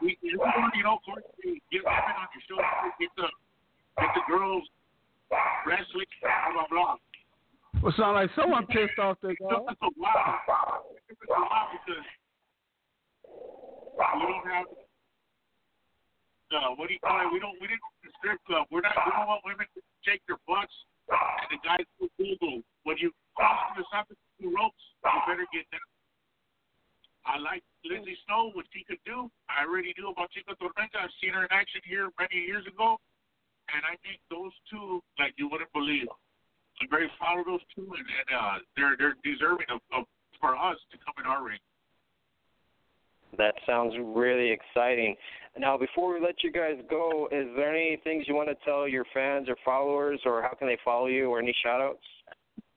We, 0.02 0.18
everyone, 0.24 0.72
you 0.76 0.84
know, 0.84 1.00
of 1.00 1.04
course, 1.04 1.24
we 1.44 1.62
get 1.72 1.84
women 1.84 2.16
on 2.20 2.28
your 2.36 2.44
show, 2.48 2.60
get 3.00 3.10
the 3.16 3.28
get 4.00 4.12
the 4.16 4.24
girls 4.28 4.64
wrestling, 5.66 6.06
blah 6.22 6.52
blah 6.52 6.68
blah. 6.70 6.96
Well, 7.82 7.94
sound 7.98 8.16
like 8.16 8.30
someone 8.36 8.66
pissed 8.68 9.00
off 9.00 9.18
that 9.22 9.36
guy. 9.40 9.48
A 9.48 9.56
lot. 9.56 9.78
It's 11.08 11.22
a 11.30 11.40
lot 11.40 11.72
because 11.72 12.04
we 13.98 14.24
don't 14.28 14.48
have. 14.52 14.66
Uh, 16.48 16.72
what 16.80 16.88
do 16.88 16.96
you 16.96 17.04
call 17.04 17.20
it? 17.22 17.30
We 17.34 17.40
don't. 17.44 17.60
We 17.60 17.68
didn't 17.68 17.84
the 18.04 18.12
strip 18.20 18.40
club. 18.48 18.72
We're 18.72 18.86
not. 18.86 18.96
We 19.04 19.12
don't 19.12 19.28
want 19.28 19.44
women 19.44 19.68
to 19.76 19.80
shake 20.08 20.24
their 20.32 20.40
butts 20.48 20.72
and 21.12 21.50
the 21.52 21.60
guys 21.64 21.86
do 22.00 22.08
Google. 22.20 22.64
When 22.84 22.98
you 23.00 23.12
cross 23.36 23.76
the 23.76 23.84
something 23.92 24.16
the 24.40 24.48
ropes, 24.48 24.80
you 25.04 25.20
better 25.28 25.48
get 25.52 25.68
down. 25.72 25.88
I 27.28 27.36
like 27.44 27.64
Lindsay 27.84 28.16
Snow, 28.24 28.56
what 28.56 28.64
she 28.72 28.88
could 28.88 29.04
do. 29.04 29.28
I 29.52 29.68
already 29.68 29.92
knew 30.00 30.08
about 30.16 30.32
Chica 30.32 30.56
Tormenta. 30.56 31.04
I've 31.04 31.12
seen 31.20 31.36
her 31.36 31.44
in 31.44 31.52
action 31.52 31.84
here 31.84 32.08
many 32.16 32.40
years 32.40 32.64
ago. 32.64 32.96
And 33.76 33.84
I 33.84 34.00
think 34.00 34.24
those 34.32 34.56
two, 34.72 35.04
like 35.20 35.36
you 35.36 35.52
wouldn't 35.52 35.72
believe. 35.76 36.08
I'm 36.80 36.88
very 36.88 37.12
proud 37.20 37.44
of 37.44 37.46
those 37.52 37.66
two, 37.76 37.84
and, 37.84 38.06
and 38.06 38.28
uh, 38.32 38.56
they're 38.80 38.96
they're 38.96 39.20
deserving 39.28 39.68
of, 39.68 39.84
of 39.92 40.08
for 40.40 40.56
us 40.56 40.78
to 40.94 40.96
come 41.04 41.18
in 41.20 41.26
our 41.28 41.44
ring. 41.44 41.60
That 43.38 43.56
sounds 43.66 43.94
really 44.00 44.52
exciting. 44.52 45.16
Now, 45.58 45.78
before 45.78 46.14
we 46.14 46.22
let 46.24 46.44
you 46.44 46.52
guys 46.52 46.76
go, 46.90 47.28
is 47.32 47.48
there 47.56 47.76
any 47.76 47.98
things 48.04 48.26
you 48.28 48.36
want 48.36 48.50
to 48.50 48.56
tell 48.64 48.88
your 48.88 49.06
fans 49.14 49.50
or 49.50 49.56
followers, 49.66 50.20
or 50.26 50.42
how 50.42 50.54
can 50.54 50.68
they 50.68 50.78
follow 50.86 51.08
you, 51.08 51.30
or 51.30 51.40
any 51.40 51.54
shout 51.64 51.82
outs? 51.82 52.00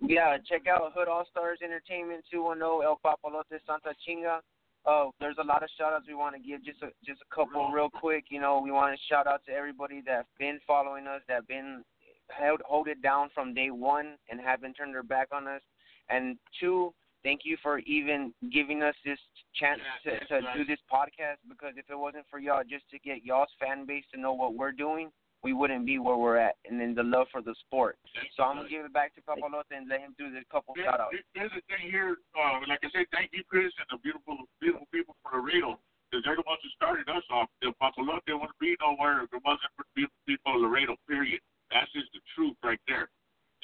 Yeah, 0.01 0.39
check 0.49 0.63
out 0.67 0.93
Hood 0.95 1.09
All 1.09 1.27
Stars 1.31 1.59
Entertainment 1.63 2.25
210 2.31 2.87
El 2.87 2.99
Papalote 3.05 3.61
Santa 3.67 3.95
Chinga. 4.07 4.41
Uh, 4.87 5.11
there's 5.21 5.37
a 5.39 5.45
lot 5.45 5.63
of 5.63 5.69
shout 5.77 5.93
outs 5.93 6.07
we 6.09 6.15
want 6.15 6.35
to 6.35 6.41
give. 6.41 6.65
Just 6.65 6.83
a, 6.83 6.89
just 7.05 7.21
a 7.21 7.35
couple 7.35 7.71
real 7.71 7.91
quick. 7.91 8.25
You 8.31 8.41
know, 8.41 8.61
we 8.65 8.71
want 8.71 8.97
to 8.97 9.01
shout 9.13 9.27
out 9.27 9.43
to 9.47 9.53
everybody 9.53 10.03
that's 10.05 10.29
been 10.39 10.59
following 10.67 11.07
us, 11.07 11.21
that 11.29 11.47
been 11.47 11.85
held 12.29 12.63
hold 12.65 12.89
it 12.89 13.03
down 13.03 13.29
from 13.35 13.53
day 13.53 13.71
one 13.71 14.15
and 14.31 14.41
haven't 14.41 14.75
turned 14.75 14.95
their 14.95 15.03
back 15.03 15.29
on 15.33 15.47
us. 15.47 15.61
And 16.09 16.39
two, 16.59 16.95
thank 17.23 17.43
you 17.45 17.57
for 17.63 17.79
even 17.81 18.33
giving 18.53 18.83
us 18.83 18.95
this 19.05 19.19
chance 19.55 19.81
Yeah, 20.05 20.13
to, 20.13 20.19
to 20.21 20.27
that's 20.47 20.57
do 20.57 20.65
this 20.65 20.81
podcast 20.93 21.39
because 21.49 21.75
if 21.77 21.85
it 21.91 21.99
wasn't 21.99 22.25
for 22.31 22.39
y'all 22.39 22.63
just 22.69 22.89
to 22.91 22.99
get 22.99 23.25
y'all's 23.25 23.53
fan 23.59 23.87
base 23.87 24.05
to 24.15 24.21
know 24.21 24.33
what 24.33 24.55
we're 24.55 24.73
doing, 24.73 25.11
we 25.43 25.53
wouldn't 25.53 25.87
be 25.87 25.99
where 25.99 26.17
we're 26.17 26.37
at. 26.37 26.57
And 26.69 26.81
then 26.81 26.95
the 26.95 27.03
love 27.03 27.27
for 27.33 27.41
the 27.41 27.55
sport. 27.67 27.97
So 28.37 28.43
I'm 28.43 28.57
gonna 28.57 28.69
give 28.69 28.85
it 28.85 28.93
back 28.93 29.15
to 29.15 29.23
Papalote 29.23 29.73
and 29.73 29.89
let 29.89 30.01
him 30.01 30.15
do 30.19 30.31
the 30.31 30.45
couple 30.53 30.75
There- 30.75 30.85
shout 30.85 31.01
outs. 31.01 31.17
There's 31.35 31.53
a 31.53 31.63
thing 31.73 31.91
here, 31.91 32.19
uh, 32.37 32.61
like 32.69 32.81
I 32.85 32.91
said, 32.91 33.07
thank 33.13 33.33
you, 33.33 33.43
Chris, 33.45 33.73
and 33.81 33.87
the 33.91 33.99
beautiful, 34.03 34.37
beautiful 34.61 34.87
people 34.93 35.17
from 35.23 35.41
Laredo. 35.41 35.81
Because 36.11 36.25
they're 36.25 36.37
the 36.37 36.43
ones 36.45 36.59
who 36.63 36.69
started 36.71 37.09
us 37.09 37.23
off. 37.31 37.49
The 37.63 37.73
Papalote 37.81 38.27
wouldn't 38.27 38.59
be 38.59 38.77
nowhere 38.83 39.23
if 39.23 39.33
it 39.33 39.41
wasn't 39.45 39.71
for 39.77 39.85
the 39.87 39.95
beautiful 39.95 40.19
people 40.27 40.57
of 40.57 40.61
Laredo, 40.61 40.97
period. 41.07 41.41
That's 41.71 41.91
just 41.93 42.11
the 42.13 42.21
truth 42.35 42.57
right 42.65 42.81
there. 42.89 43.09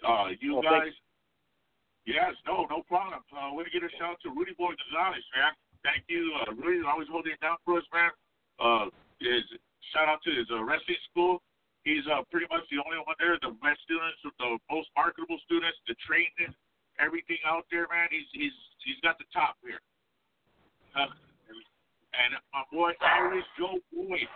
Uh, 0.06 0.30
you 0.38 0.62
guys, 0.62 0.94
yes, 2.06 2.32
no, 2.46 2.64
no 2.70 2.82
problem. 2.86 3.20
Uh, 3.28 3.52
we're 3.52 3.66
going 3.66 3.74
to 3.74 3.76
get 3.80 3.84
a 3.84 3.92
shout 3.98 4.16
out 4.16 4.20
to 4.24 4.30
Rudy 4.32 4.54
Boy 4.54 4.72
Gonzalez, 4.72 5.26
man. 5.34 5.52
Thank 5.84 6.06
you. 6.08 6.32
Uh, 6.42 6.54
Rudy 6.56 6.82
always 6.86 7.10
holding 7.10 7.34
it 7.34 7.42
down 7.42 7.60
for 7.62 7.78
us, 7.78 7.86
man. 7.92 8.10
Uh, 8.58 8.86
is, 9.20 9.44
shout 9.92 10.08
out 10.08 10.22
to 10.24 10.32
his 10.32 10.48
uh, 10.50 10.62
wrestling 10.64 10.98
school. 11.10 11.42
He's 11.86 12.02
uh, 12.10 12.26
pretty 12.34 12.50
much 12.50 12.66
the 12.66 12.82
only 12.82 12.98
one 12.98 13.14
there, 13.22 13.38
the 13.38 13.54
best 13.62 13.78
students, 13.86 14.18
the 14.24 14.58
most 14.66 14.90
marketable 14.98 15.38
students, 15.46 15.78
the 15.86 15.94
training, 16.02 16.50
everything 16.98 17.38
out 17.46 17.62
there, 17.70 17.86
man. 17.86 18.10
He's 18.10 18.26
he's 18.34 18.56
he's 18.82 18.98
got 19.06 19.22
the 19.22 19.28
top 19.30 19.54
here. 19.62 19.78
Uh, 20.98 21.06
and 22.18 22.34
my 22.50 22.66
boy 22.74 22.90
Irish 22.98 23.46
Joe 23.54 23.78
Boyd, 23.94 24.26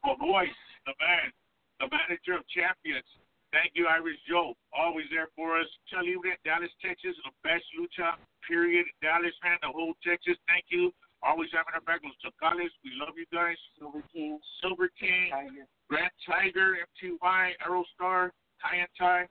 my 0.00 0.16
voice, 0.16 0.60
the 0.88 0.96
man, 0.96 1.28
the 1.76 1.92
manager 1.92 2.40
of 2.40 2.48
champions. 2.48 3.04
Thank 3.52 3.72
you, 3.74 3.88
Irish 3.88 4.20
Joe. 4.28 4.52
Always 4.76 5.06
there 5.08 5.28
for 5.32 5.56
us. 5.56 5.66
Tell 5.88 6.04
you 6.04 6.20
that 6.28 6.36
Dallas, 6.44 6.68
Texas, 6.84 7.16
the 7.24 7.32
best 7.40 7.64
lucha 7.80 8.20
period. 8.44 8.84
Dallas, 9.00 9.32
man, 9.40 9.56
the 9.64 9.72
whole 9.72 9.96
Texas. 10.04 10.36
Thank 10.48 10.68
you. 10.68 10.92
Always 11.24 11.48
having 11.50 11.72
our 11.74 11.82
back. 11.82 12.04
Los 12.04 12.14
Chacales, 12.22 12.70
we 12.84 12.92
love 13.00 13.16
you 13.16 13.26
guys. 13.32 13.56
Silver 13.80 14.04
King, 14.12 14.38
Silver 14.62 14.86
King, 15.00 15.32
Tiger. 15.32 15.64
Grand 15.88 16.14
Tiger, 16.22 16.78
MTY, 16.94 17.56
Aerostar, 17.64 18.30
Tie 18.62 18.78
and 18.84 18.92
Tie, 18.94 19.26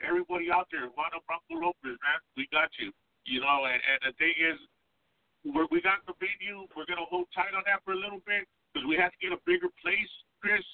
everybody 0.00 0.48
out 0.48 0.68
there, 0.72 0.88
Juan 0.96 1.12
Bronco 1.28 1.60
Lopez, 1.60 1.98
man, 2.00 2.18
we 2.36 2.48
got 2.54 2.70
you. 2.80 2.88
You 3.28 3.44
know, 3.44 3.68
and, 3.68 3.76
and 3.84 4.00
the 4.08 4.12
thing 4.16 4.32
is, 4.40 4.56
we're, 5.44 5.68
we 5.68 5.84
got 5.84 6.00
the 6.08 6.16
venue. 6.16 6.64
We're 6.72 6.88
gonna 6.88 7.04
hold 7.04 7.28
tight 7.36 7.52
on 7.52 7.64
that 7.68 7.84
for 7.84 7.92
a 7.92 8.00
little 8.00 8.24
bit 8.24 8.48
because 8.72 8.88
we 8.88 8.96
have 8.96 9.12
to 9.12 9.20
get 9.20 9.32
a 9.36 9.40
bigger 9.44 9.68
place, 9.84 10.08
Chris. 10.40 10.64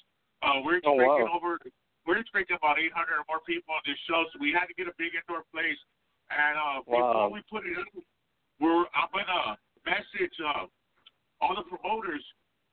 Uh, 0.47 0.63
we're 0.63 0.79
Oh, 0.87 0.95
wow. 0.95 1.27
over, 1.35 1.59
we're 2.07 2.23
expecting 2.23 2.55
about 2.55 2.79
800 2.79 2.95
or 2.95 3.27
more 3.27 3.43
people 3.43 3.75
on 3.75 3.83
this 3.83 3.99
show, 4.07 4.25
so 4.31 4.39
we 4.39 4.55
had 4.55 4.71
to 4.71 4.75
get 4.79 4.87
a 4.87 4.95
big 4.95 5.13
indoor 5.19 5.43
place. 5.51 5.79
And 6.31 6.55
uh, 6.55 6.79
before 6.87 7.31
we 7.35 7.43
put 7.51 7.67
it 7.67 7.75
up, 7.79 7.91
we're 8.63 8.87
I'm 8.95 9.11
gonna 9.11 9.59
message 9.85 10.35
uh, 10.43 10.71
all 11.43 11.55
the 11.55 11.67
promoters 11.67 12.23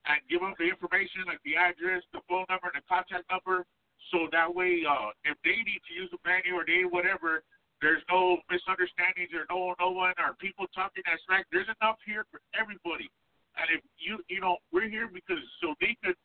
and 0.05 0.21
give 0.29 0.41
them 0.41 0.53
the 0.57 0.69
information 0.69 1.25
like 1.25 1.41
the 1.45 1.57
address, 1.57 2.05
the 2.13 2.21
phone 2.29 2.45
number, 2.49 2.69
the 2.73 2.81
contact 2.85 3.25
number, 3.29 3.65
so 4.11 4.29
that 4.31 4.49
way 4.49 4.85
uh, 4.85 5.13
if 5.25 5.37
they 5.41 5.57
need 5.65 5.81
to 5.89 5.93
use 5.93 6.09
the 6.13 6.21
venue 6.21 6.57
or 6.57 6.65
they 6.65 6.85
whatever, 6.85 7.41
there's 7.81 8.03
no 8.09 8.37
misunderstandings 8.49 9.33
or 9.33 9.49
no 9.49 9.73
no 9.81 9.91
one 9.91 10.13
or 10.21 10.37
people 10.37 10.65
talking 10.73 11.03
that 11.09 11.19
smack. 11.25 11.49
There's 11.51 11.69
enough 11.81 11.97
here 12.05 12.25
for 12.29 12.41
everybody. 12.53 13.09
And 13.57 13.69
if 13.69 13.81
you 13.97 14.21
you 14.29 14.41
know 14.41 14.57
we're 14.73 14.89
here 14.89 15.09
because 15.09 15.41
so 15.61 15.73
they 15.81 15.97
could 16.01 16.17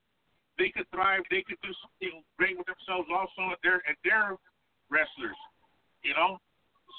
they 0.59 0.69
could 0.75 0.91
thrive, 0.91 1.23
they 1.31 1.47
could 1.47 1.59
do 1.63 1.73
something 1.81 2.23
great 2.37 2.59
with 2.59 2.67
themselves 2.67 3.09
also, 3.09 3.55
and 3.55 3.61
they're 3.63 3.83
and 3.87 3.97
they're 4.03 4.35
wrestlers, 4.91 5.39
you 6.03 6.13
know. 6.13 6.37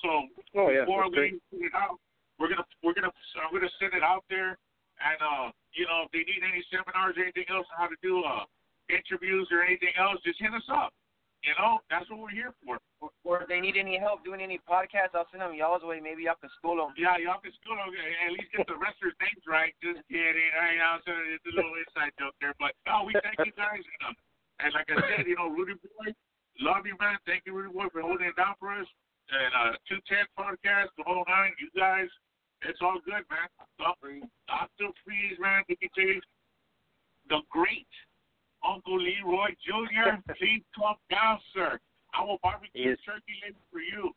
So 0.01 0.25
Oh, 0.55 0.69
yeah, 0.71 0.87
before 0.87 1.11
we 1.11 1.37
put 1.51 1.61
it 1.61 1.75
out, 1.75 1.99
we're 2.39 2.49
gonna 2.49 2.65
we're 2.81 2.95
gonna 2.95 3.11
I'm 3.43 3.51
gonna 3.51 3.71
send 3.77 3.93
it 3.93 4.03
out 4.03 4.23
there, 4.31 4.55
and 5.03 5.19
uh, 5.19 5.51
you 5.75 5.85
know, 5.85 6.07
if 6.07 6.11
they 6.15 6.23
need 6.23 6.41
any 6.41 6.63
seminars 6.71 7.19
or 7.19 7.27
anything 7.27 7.51
else 7.51 7.67
on 7.75 7.77
how 7.77 7.89
to 7.91 7.99
do 8.01 8.23
uh 8.23 8.47
interviews 8.89 9.47
or 9.51 9.61
anything 9.61 9.93
else, 9.99 10.17
just 10.25 10.39
hit 10.39 10.55
us 10.55 10.65
up. 10.71 10.95
You 11.39 11.55
know, 11.55 11.79
that's 11.87 12.03
what 12.11 12.19
we're 12.19 12.35
here 12.35 12.51
for. 12.59 12.83
Or, 12.99 13.15
or 13.23 13.33
if 13.43 13.47
they 13.47 13.63
need 13.63 13.79
any 13.79 13.95
help 13.95 14.27
doing 14.27 14.43
any 14.43 14.59
podcasts, 14.67 15.15
I'll 15.15 15.23
send 15.31 15.39
them 15.39 15.55
y'all's 15.55 15.87
way. 15.87 16.03
Maybe 16.03 16.27
y'all 16.27 16.35
can 16.35 16.51
school 16.59 16.75
them. 16.75 16.91
Yeah, 16.99 17.15
y'all 17.15 17.39
can 17.39 17.55
still 17.63 17.79
uh, 17.79 17.87
at 17.87 18.35
least 18.35 18.51
get 18.51 18.67
the 18.67 18.75
rest 18.75 18.99
wrestlers' 18.99 19.15
names 19.23 19.43
right. 19.47 19.71
Just 19.79 20.03
kidding. 20.11 20.51
I 20.51 20.75
know 20.75 20.99
so 21.07 21.15
it's 21.31 21.47
a 21.47 21.55
little 21.55 21.71
inside 21.79 22.11
joke 22.19 22.35
there, 22.43 22.51
but 22.59 22.75
no, 22.83 23.07
we 23.07 23.15
thank 23.23 23.39
you 23.47 23.55
guys. 23.55 23.79
And, 23.79 24.01
uh, 24.11 24.67
and 24.67 24.69
like 24.75 24.91
I 24.91 24.99
said, 25.07 25.23
you 25.31 25.39
know, 25.39 25.47
Rudy 25.47 25.79
Boy, 25.79 26.11
love 26.59 26.83
you, 26.83 26.99
man. 26.99 27.15
Thank 27.23 27.47
you, 27.47 27.55
Rudy 27.55 27.71
Boy, 27.71 27.87
for 27.87 28.03
holding 28.03 28.27
it 28.27 28.35
down 28.35 28.59
for 28.59 28.75
us. 28.75 28.89
And 29.31 29.51
uh, 29.55 29.71
two 29.87 30.03
ten 30.11 30.27
podcast, 30.35 30.91
the 30.99 31.07
whole 31.07 31.23
nine. 31.23 31.55
You 31.55 31.71
guys, 31.71 32.11
it's 32.67 32.83
all 32.83 32.99
good, 33.07 33.23
man. 33.31 33.47
Doctor 33.79 34.91
Freeze, 35.07 35.39
man. 35.39 35.63
Tell 35.71 36.03
you, 36.03 36.19
the 37.31 37.39
great 37.47 37.87
Uncle 38.67 38.99
Leroy 38.99 39.49
Jr. 39.65 40.19
Please 40.37 40.63
come 40.75 40.95
down, 41.09 41.39
sir. 41.53 41.79
I 42.13 42.23
will 42.23 42.39
barbecue 42.41 42.89
Yes. 42.89 42.97
turkey 43.05 43.39
leg 43.45 43.55
for 43.71 43.79
you. 43.79 44.13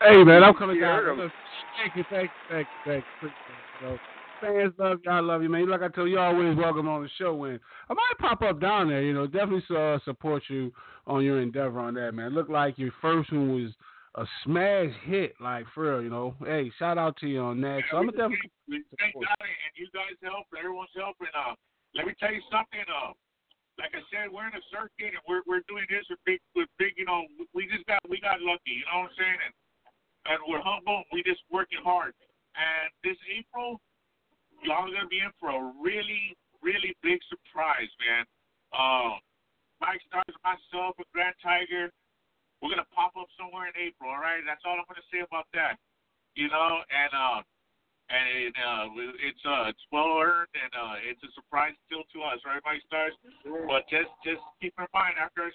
Hey 0.00 0.24
man, 0.24 0.42
I'm 0.42 0.54
coming 0.54 0.76
You 0.76 0.82
down. 0.82 1.16
Look, 1.16 1.32
Thank 1.78 1.96
you, 1.96 2.04
thank 2.10 2.24
you, 2.24 2.28
thank 2.48 2.66
you, 2.66 2.92
thank 2.92 3.04
you. 3.04 3.28
Appreciate 3.28 3.38
it, 3.48 3.80
bro. 3.80 3.98
Fans 4.40 4.74
love 4.76 4.98
you, 5.04 5.10
I 5.10 5.20
love 5.20 5.42
you, 5.42 5.48
man. 5.48 5.68
Like 5.68 5.82
I 5.82 5.88
told 5.88 6.10
you, 6.10 6.18
always 6.18 6.56
welcome 6.56 6.88
on 6.88 7.02
the 7.02 7.08
show. 7.16 7.44
And 7.44 7.60
I 7.88 7.94
might 7.94 8.18
pop 8.18 8.42
up 8.42 8.60
down 8.60 8.88
there, 8.88 9.02
you 9.02 9.14
know. 9.14 9.26
Definitely 9.26 9.62
uh, 9.76 10.00
support 10.04 10.42
you 10.48 10.72
on 11.06 11.24
your 11.24 11.40
endeavor 11.40 11.78
on 11.78 11.94
that, 11.94 12.12
man. 12.12 12.34
Look 12.34 12.48
like 12.48 12.78
your 12.78 12.90
first 13.00 13.32
one 13.32 13.54
was 13.54 13.72
a 14.16 14.26
smash 14.44 14.90
hit, 15.04 15.34
like 15.40 15.66
for 15.72 15.92
real, 15.92 16.02
you 16.02 16.10
know. 16.10 16.34
Hey, 16.44 16.72
shout 16.78 16.98
out 16.98 17.16
to 17.18 17.28
you 17.28 17.40
on 17.40 17.60
that. 17.60 17.82
So 17.90 17.98
I'm 17.98 18.06
gonna 18.06 18.18
definitely. 18.18 18.38
thank, 18.68 18.82
we 18.90 18.96
thank 18.98 19.14
God 19.14 19.38
and 19.40 19.72
you 19.76 19.86
guys 19.94 20.18
help, 20.22 20.46
everyone's 20.58 20.90
helping. 20.96 21.28
Uh, 21.32 21.54
let 21.94 22.06
me 22.08 22.14
tell 22.16 22.32
you 22.32 22.42
something. 22.48 22.84
Uh, 22.88 23.12
like 23.80 23.92
I 23.96 24.04
said, 24.12 24.28
we're 24.28 24.48
in 24.48 24.56
a 24.56 24.64
circuit 24.68 25.16
and 25.16 25.24
we're 25.24 25.44
we're 25.48 25.64
doing 25.68 25.88
this 25.88 26.04
with 26.08 26.20
big 26.24 26.40
with 26.56 26.68
big. 26.76 26.96
You 26.96 27.08
know, 27.08 27.24
we 27.56 27.68
just 27.68 27.84
got 27.88 28.00
we 28.08 28.20
got 28.20 28.40
lucky. 28.44 28.80
You 28.80 28.86
know 28.88 29.08
what 29.08 29.12
I'm 29.12 29.16
saying? 29.16 29.40
And 29.40 29.54
and 30.32 30.38
we're 30.48 30.64
humble. 30.64 31.04
We 31.12 31.24
just 31.24 31.42
working 31.48 31.80
hard. 31.80 32.12
And 32.52 32.92
this 33.00 33.16
April, 33.32 33.80
y'all 34.60 34.86
are 34.86 34.92
gonna 34.92 35.08
be 35.08 35.24
in 35.24 35.32
for 35.40 35.52
a 35.52 35.62
really 35.80 36.36
really 36.60 36.94
big 37.02 37.18
surprise, 37.28 37.90
man. 37.98 38.24
Uh, 38.72 39.18
Mike 39.82 40.00
Stars, 40.06 40.36
myself, 40.46 40.94
and 41.00 41.08
Grand 41.12 41.34
Tiger. 41.42 41.90
We're 42.60 42.70
gonna 42.70 42.88
pop 42.94 43.18
up 43.18 43.26
somewhere 43.34 43.66
in 43.66 43.74
April. 43.74 44.12
All 44.12 44.22
right, 44.22 44.44
that's 44.46 44.62
all 44.62 44.78
I'm 44.78 44.86
gonna 44.86 45.04
say 45.10 45.24
about 45.24 45.50
that. 45.56 45.80
You 46.38 46.48
know, 46.48 46.80
and 46.88 47.12
uh, 47.12 47.40
and 48.12 48.24
it, 48.28 48.54
uh, 48.60 48.84
it's 49.24 49.44
uh, 49.48 49.72
it's 49.72 49.84
well 49.88 50.20
earned, 50.20 50.52
and 50.52 50.72
uh, 50.76 51.00
it's 51.00 51.22
a 51.24 51.32
surprise 51.32 51.72
still 51.88 52.04
to 52.12 52.18
us, 52.28 52.36
right, 52.44 52.60
Mike 52.60 52.84
Stars? 52.86 53.16
But 53.42 53.88
just 53.88 54.12
just 54.20 54.44
keep 54.60 54.76
in 54.76 54.84
mind, 54.92 55.16
after 55.16 55.48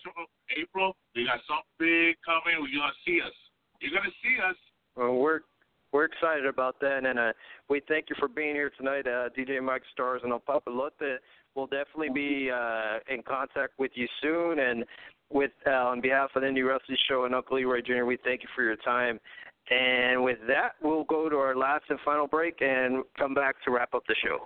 April, 0.57 0.97
we 1.13 1.29
got 1.29 1.37
something 1.45 1.77
big 1.77 2.17
coming. 2.25 2.57
You're 2.65 2.81
gonna 2.81 3.03
see 3.05 3.21
us. 3.21 3.37
You're 3.77 3.93
gonna 3.93 4.17
see 4.25 4.41
us. 4.41 4.57
Well, 4.97 5.21
we're 5.21 5.45
we're 5.93 6.05
excited 6.05 6.45
about 6.45 6.79
that, 6.81 7.05
and 7.05 7.19
uh, 7.19 7.33
we 7.69 7.81
thank 7.87 8.09
you 8.09 8.15
for 8.17 8.27
being 8.27 8.55
here 8.55 8.71
tonight, 8.73 9.05
uh, 9.05 9.29
DJ 9.37 9.61
Mike 9.61 9.85
Stars 9.93 10.21
and 10.23 10.33
El 10.33 10.41
Papalote. 10.41 11.21
We'll 11.55 11.67
definitely 11.67 12.09
be 12.09 12.49
uh, 12.51 12.99
in 13.09 13.21
contact 13.23 13.77
with 13.77 13.91
you 13.95 14.07
soon, 14.21 14.59
and 14.59 14.83
with 15.29 15.51
uh, 15.65 15.71
on 15.71 16.01
behalf 16.01 16.31
of 16.35 16.41
the 16.41 16.47
Indie 16.47 16.67
Wrestling 16.67 16.97
Show 17.09 17.25
and 17.25 17.35
Uncle 17.35 17.57
Leroy 17.57 17.81
Jr., 17.81 18.05
we 18.05 18.17
thank 18.23 18.43
you 18.43 18.49
for 18.55 18.63
your 18.63 18.75
time. 18.77 19.19
And 19.69 20.23
with 20.23 20.37
that, 20.47 20.75
we'll 20.81 21.03
go 21.03 21.29
to 21.29 21.35
our 21.35 21.55
last 21.55 21.83
and 21.89 21.99
final 22.05 22.27
break 22.27 22.61
and 22.61 23.03
come 23.17 23.33
back 23.33 23.55
to 23.65 23.71
wrap 23.71 23.93
up 23.93 24.03
the 24.07 24.15
show. 24.23 24.39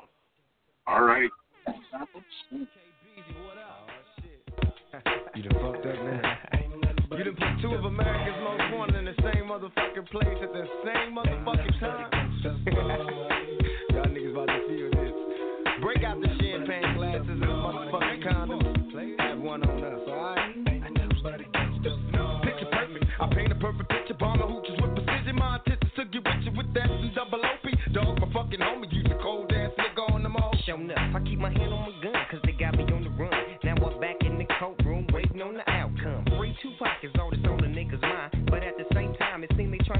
All 0.87 1.03
right. 1.03 1.29
You 5.35 5.43
done 5.43 5.73
fucked 5.73 5.85
up 5.85 5.95
now. 5.95 6.37
You 7.17 7.23
done 7.23 7.35
put 7.35 7.61
two 7.61 7.73
of 7.73 7.85
America's 7.85 8.41
most 8.43 8.73
wanted 8.73 8.95
in 8.95 9.05
the 9.05 9.13
same 9.21 9.45
motherfucking 9.45 10.09
place 10.09 10.37
at 10.41 10.53
the 10.53 10.65
same 10.83 11.15
motherfucking 11.15 11.79
time. 11.79 13.20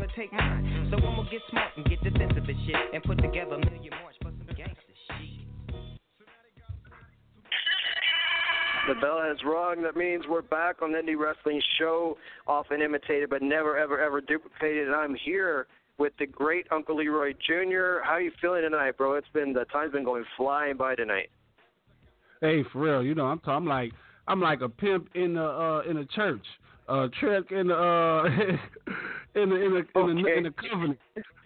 It 0.02 0.10
seems 0.16 0.30
they 0.32 0.38
trying 0.38 0.62
to 0.62 0.62
take 0.62 0.66
mine. 0.72 0.88
So 0.92 0.98
I'ma 0.98 1.24
get 1.30 1.42
smart 1.50 1.72
and 1.78 1.86
get 1.86 2.04
defensive 2.04 2.44
and 2.48 2.58
shit. 2.66 2.76
And 2.94 3.04
put 3.04 3.18
together 3.18 3.56
a 3.56 3.60
million 3.60 3.94
march 4.02 4.16
for 4.22 4.32
some 4.32 4.56
gangster 4.56 4.96
shit. 5.08 5.42
The 8.88 8.96
bell 8.96 9.22
has 9.22 9.38
rung. 9.46 9.84
That 9.84 9.96
means 9.96 10.26
we're 10.28 10.42
back 10.42 10.82
on 10.82 10.92
the 10.92 10.98
Indie 10.98 11.18
Wrestling 11.18 11.62
Show, 11.78 12.18
often 12.48 12.82
imitated 12.82 13.30
but 13.30 13.42
never, 13.42 13.78
ever, 13.78 14.00
ever 14.00 14.22
duplicated. 14.22 14.88
And 14.88 14.96
I'm 14.96 15.16
here 15.24 15.68
with 15.98 16.14
the 16.18 16.26
great 16.26 16.66
Uncle 16.72 16.98
Leroy 16.98 17.34
Jr. 17.34 18.04
How 18.04 18.18
you 18.18 18.32
feeling 18.42 18.64
tonight, 18.64 18.98
bro? 18.98 19.14
It's 19.14 19.28
been 19.34 19.54
the 19.54 19.66
time's 19.66 19.94
been 19.94 20.04
going 20.04 20.26
flying 20.36 20.78
by 20.78 20.96
tonight. 20.96 21.30
Hey, 22.42 22.64
for 22.74 22.80
real, 22.80 23.04
you 23.04 23.14
know, 23.14 23.28
I'm 23.28 23.38
t- 23.38 23.52
I'm 23.52 23.68
like 23.68 23.92
I'm 24.28 24.42
like 24.42 24.62
a 24.62 24.70
pimp 24.70 25.10
in 25.14 25.36
the 25.36 25.44
uh 25.46 25.82
in 25.88 25.98
a 25.98 26.06
church, 26.06 26.46
uh 26.92 27.08
trick 27.20 27.52
in 27.52 27.68
the 27.68 27.76
uh 27.76 28.24
in 29.42 29.50
the 29.50 29.56
in 29.56 29.74
the 29.74 30.00
in 30.00 30.22
the, 30.22 30.38
in 30.38 30.44
the 30.44 30.54
covenant. 30.70 31.00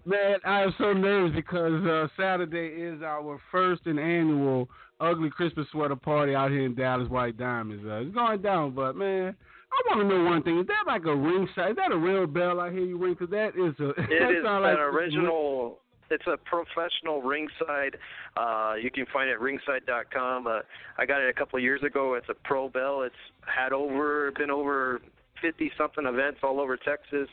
Man, 0.05 0.37
I 0.45 0.63
am 0.63 0.73
so 0.77 0.93
nervous 0.93 1.35
because 1.35 1.85
uh 1.85 2.07
Saturday 2.17 2.67
is 2.67 3.01
our 3.01 3.39
first 3.51 3.85
and 3.85 3.99
annual 3.99 4.67
ugly 4.99 5.29
Christmas 5.29 5.67
sweater 5.71 5.95
party 5.95 6.35
out 6.35 6.51
here 6.51 6.65
in 6.65 6.75
Dallas 6.75 7.09
White 7.09 7.37
Diamonds. 7.37 7.83
Uh, 7.85 8.01
it's 8.01 8.13
going 8.13 8.41
down, 8.41 8.73
but 8.73 8.95
man, 8.95 9.35
I 9.71 9.95
want 9.95 10.09
to 10.09 10.15
know 10.15 10.23
one 10.23 10.43
thing: 10.43 10.59
is 10.59 10.67
that 10.67 10.83
like 10.87 11.05
a 11.05 11.15
ring? 11.15 11.45
ringside? 11.45 11.71
Is 11.71 11.77
that 11.77 11.91
a 11.91 11.97
real 11.97 12.27
bell 12.27 12.59
I 12.59 12.71
hear 12.71 12.83
you 12.83 12.97
ring? 12.97 13.13
Because 13.13 13.29
that 13.31 13.49
is 13.49 13.79
a 13.79 13.89
It 14.11 14.37
is 14.37 14.43
an 14.45 14.61
like 14.61 14.77
original. 14.77 15.79
It's 16.11 16.25
a 16.27 16.37
professional 16.37 17.23
ringside. 17.23 17.97
Uh, 18.37 18.75
you 18.79 18.91
can 18.91 19.07
find 19.11 19.27
it 19.27 19.33
at 19.33 19.41
ringside.com. 19.41 20.45
Uh, 20.45 20.59
I 20.99 21.05
got 21.07 21.19
it 21.19 21.29
a 21.29 21.33
couple 21.33 21.57
of 21.57 21.63
years 21.63 21.81
ago. 21.81 22.13
It's 22.13 22.29
a 22.29 22.35
pro 22.47 22.69
bell. 22.69 23.01
It's 23.01 23.15
had 23.47 23.73
over 23.73 24.31
been 24.37 24.51
over 24.51 25.01
50 25.41 25.71
something 25.77 26.05
events 26.05 26.39
all 26.43 26.59
over 26.59 26.77
Texas. 26.77 27.29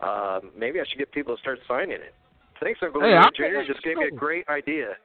Uh, 0.00 0.40
maybe 0.56 0.80
I 0.80 0.84
should 0.88 0.98
get 0.98 1.12
people 1.12 1.36
to 1.36 1.40
start 1.40 1.58
signing 1.68 1.92
it. 1.92 2.14
Thanks, 2.60 2.80
Uncle 2.82 3.02
Hey, 3.02 3.18
Jr. 3.36 3.58
take 3.58 3.66
Just 3.66 3.82
gave 3.82 3.96
me 3.96 4.06
a 4.06 4.14
great 4.14 4.48
idea. 4.48 4.96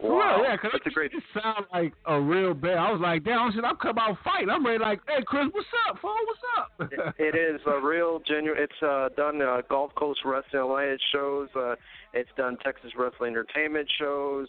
Wow, 0.00 0.36
real, 0.36 0.44
yeah, 0.44 0.56
because 0.56 0.70
that's 0.72 0.86
a 0.86 0.90
great. 0.90 1.12
it 1.12 1.22
sound 1.40 1.66
like 1.72 1.92
a 2.06 2.20
real 2.20 2.54
bell. 2.54 2.78
I 2.78 2.90
was 2.90 3.00
like, 3.00 3.24
damn, 3.24 3.52
shit, 3.52 3.64
I'm 3.64 3.76
come 3.76 3.98
out 3.98 4.16
fighting. 4.24 4.50
I'm 4.50 4.66
ready, 4.66 4.82
like, 4.82 5.00
hey, 5.06 5.22
Chris, 5.24 5.46
what's 5.52 5.68
up, 5.88 5.98
fool? 6.00 6.14
What's 6.26 6.40
up? 6.58 7.14
it 7.18 7.36
is 7.36 7.60
a 7.66 7.80
real 7.80 8.20
genuine. 8.26 8.60
It's 8.60 8.82
uh, 8.82 9.10
done 9.16 9.40
uh, 9.40 9.62
Gulf 9.68 9.94
Coast 9.94 10.20
Wrestling 10.24 10.62
Alliance 10.62 11.00
shows. 11.12 11.48
Uh, 11.54 11.76
it's 12.14 12.30
done 12.36 12.56
Texas 12.64 12.90
Wrestling 12.98 13.30
Entertainment 13.30 13.88
shows, 14.00 14.48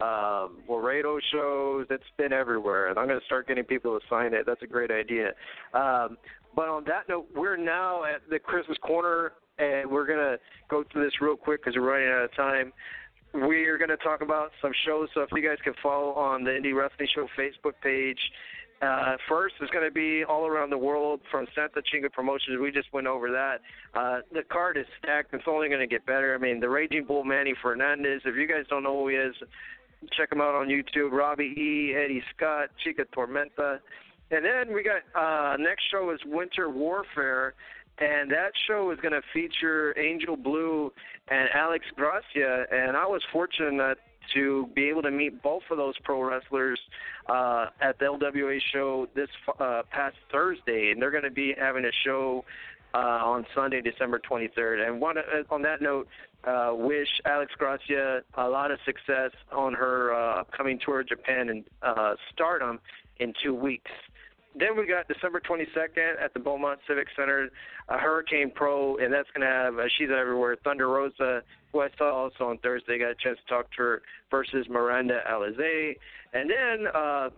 um, 0.00 0.62
Laredo 0.68 1.18
shows. 1.32 1.86
It's 1.90 2.04
been 2.16 2.32
everywhere, 2.32 2.88
and 2.88 2.98
I'm 2.98 3.06
going 3.06 3.20
to 3.20 3.26
start 3.26 3.46
getting 3.46 3.64
people 3.64 3.98
to 3.98 4.06
sign 4.08 4.32
it. 4.32 4.46
That's 4.46 4.62
a 4.62 4.66
great 4.66 4.90
idea. 4.90 5.32
Um, 5.74 6.16
but 6.54 6.68
on 6.68 6.84
that 6.84 7.08
note, 7.08 7.26
we're 7.34 7.56
now 7.56 8.04
at 8.04 8.22
the 8.30 8.38
Christmas 8.38 8.78
corner, 8.78 9.32
and 9.58 9.90
we're 9.90 10.06
going 10.06 10.18
to 10.18 10.38
go 10.68 10.84
through 10.90 11.04
this 11.04 11.20
real 11.20 11.36
quick 11.36 11.62
because 11.62 11.76
we're 11.76 11.92
running 11.92 12.08
out 12.08 12.24
of 12.24 12.34
time. 12.34 12.72
We're 13.32 13.78
going 13.78 13.90
to 13.90 13.96
talk 13.96 14.20
about 14.20 14.50
some 14.62 14.72
shows, 14.86 15.08
so 15.14 15.22
if 15.22 15.30
you 15.32 15.42
guys 15.42 15.58
can 15.64 15.74
follow 15.82 16.12
on 16.12 16.44
the 16.44 16.50
Indie 16.50 16.74
Wrestling 16.74 17.08
Show 17.14 17.26
Facebook 17.36 17.72
page, 17.82 18.18
uh, 18.82 19.16
first 19.28 19.54
is 19.62 19.70
going 19.70 19.84
to 19.84 19.90
be 19.90 20.24
all 20.24 20.46
around 20.46 20.70
the 20.70 20.78
world 20.78 21.20
from 21.30 21.46
Santa 21.54 21.80
Chinga 21.80 22.12
Promotions. 22.12 22.58
We 22.60 22.70
just 22.70 22.92
went 22.92 23.06
over 23.06 23.30
that. 23.30 23.60
Uh, 23.98 24.20
the 24.32 24.42
card 24.42 24.76
is 24.76 24.86
stacked. 24.98 25.32
It's 25.32 25.44
only 25.46 25.68
going 25.68 25.80
to 25.80 25.86
get 25.86 26.04
better. 26.06 26.34
I 26.34 26.38
mean, 26.38 26.60
the 26.60 26.68
Raging 26.68 27.04
Bull 27.04 27.24
Manny 27.24 27.54
Fernandez. 27.62 28.22
If 28.24 28.36
you 28.36 28.46
guys 28.46 28.64
don't 28.68 28.82
know 28.82 29.02
who 29.02 29.08
he 29.08 29.16
is, 29.16 29.34
check 30.12 30.30
him 30.32 30.40
out 30.40 30.54
on 30.54 30.68
YouTube. 30.68 31.12
Robbie 31.12 31.54
E, 31.56 31.94
Eddie 31.96 32.22
Scott, 32.36 32.68
Chica 32.82 33.04
Tormenta. 33.16 33.78
And 34.30 34.44
then 34.44 34.74
we 34.74 34.82
got 34.82 35.02
uh, 35.14 35.56
next 35.56 35.82
show 35.90 36.10
is 36.10 36.20
Winter 36.24 36.70
Warfare, 36.70 37.54
and 37.98 38.30
that 38.30 38.52
show 38.66 38.90
is 38.90 38.98
going 39.00 39.12
to 39.12 39.22
feature 39.32 39.96
Angel 39.98 40.36
Blue 40.36 40.92
and 41.28 41.48
Alex 41.54 41.84
Gracia. 41.94 42.64
And 42.72 42.96
I 42.96 43.06
was 43.06 43.22
fortunate 43.32 43.98
to 44.32 44.68
be 44.74 44.88
able 44.88 45.02
to 45.02 45.10
meet 45.10 45.42
both 45.42 45.62
of 45.70 45.76
those 45.76 45.94
pro 46.02 46.22
wrestlers 46.22 46.80
uh, 47.28 47.66
at 47.80 47.98
the 47.98 48.06
LWA 48.06 48.58
show 48.72 49.06
this 49.14 49.28
uh, 49.60 49.82
past 49.90 50.16
Thursday, 50.32 50.90
and 50.90 51.00
they're 51.00 51.10
going 51.10 51.24
to 51.24 51.30
be 51.30 51.54
having 51.58 51.84
a 51.84 51.92
show 52.04 52.44
uh, 52.94 52.98
on 52.98 53.44
Sunday, 53.54 53.80
December 53.80 54.20
23rd. 54.20 54.86
And 54.86 55.00
one, 55.00 55.18
uh, 55.18 55.22
on 55.50 55.62
that 55.62 55.82
note, 55.82 56.08
uh, 56.44 56.72
wish 56.74 57.08
Alex 57.24 57.52
Gracia 57.58 58.22
a 58.34 58.48
lot 58.48 58.70
of 58.70 58.78
success 58.84 59.30
on 59.52 59.74
her 59.74 60.14
uh, 60.14 60.40
upcoming 60.40 60.78
tour 60.84 61.00
of 61.00 61.08
Japan 61.08 61.48
and 61.48 61.64
Stardom 62.32 62.80
in 63.18 63.32
two 63.42 63.54
weeks. 63.54 63.90
Then 64.56 64.76
we 64.76 64.86
got 64.86 65.08
December 65.08 65.40
22nd 65.40 66.22
at 66.22 66.32
the 66.32 66.40
Beaumont 66.40 66.78
Civic 66.86 67.08
Center, 67.16 67.48
a 67.88 67.98
Hurricane 67.98 68.52
Pro, 68.54 68.96
and 68.98 69.12
that's 69.12 69.28
going 69.34 69.46
to 69.46 69.52
have, 69.52 69.78
uh, 69.78 69.88
she's 69.98 70.10
everywhere, 70.10 70.56
Thunder 70.62 70.88
Rosa, 70.88 71.42
who 71.72 71.80
I 71.80 71.88
saw 71.98 72.12
also 72.14 72.44
on 72.44 72.58
Thursday, 72.58 72.98
got 72.98 73.10
a 73.10 73.16
chance 73.16 73.38
to 73.46 73.54
talk 73.54 73.70
to 73.72 73.82
her, 73.82 74.02
versus 74.30 74.66
Miranda 74.68 75.20
Alizé. 75.28 75.96
And 76.32 76.48
then 76.48 76.86
uh, 76.94 77.30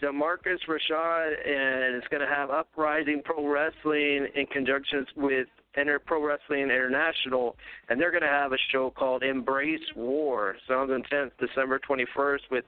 Demarcus 0.00 0.58
Rashad, 0.68 1.32
and 1.46 1.96
it's 1.96 2.08
going 2.08 2.26
to 2.26 2.32
have 2.32 2.50
Uprising 2.50 3.22
Pro 3.24 3.46
Wrestling 3.46 4.28
in 4.34 4.46
conjunction 4.46 5.06
with 5.16 5.48
Inter 5.76 5.98
Pro 5.98 6.24
Wrestling 6.24 6.62
International, 6.62 7.56
and 7.88 8.00
they're 8.00 8.10
going 8.10 8.22
to 8.22 8.28
have 8.28 8.52
a 8.52 8.58
show 8.70 8.90
called 8.90 9.22
Embrace 9.22 9.80
War. 9.96 10.56
Sounds 10.68 10.90
intense, 10.90 11.32
December 11.38 11.80
21st 11.80 12.40
with 12.50 12.64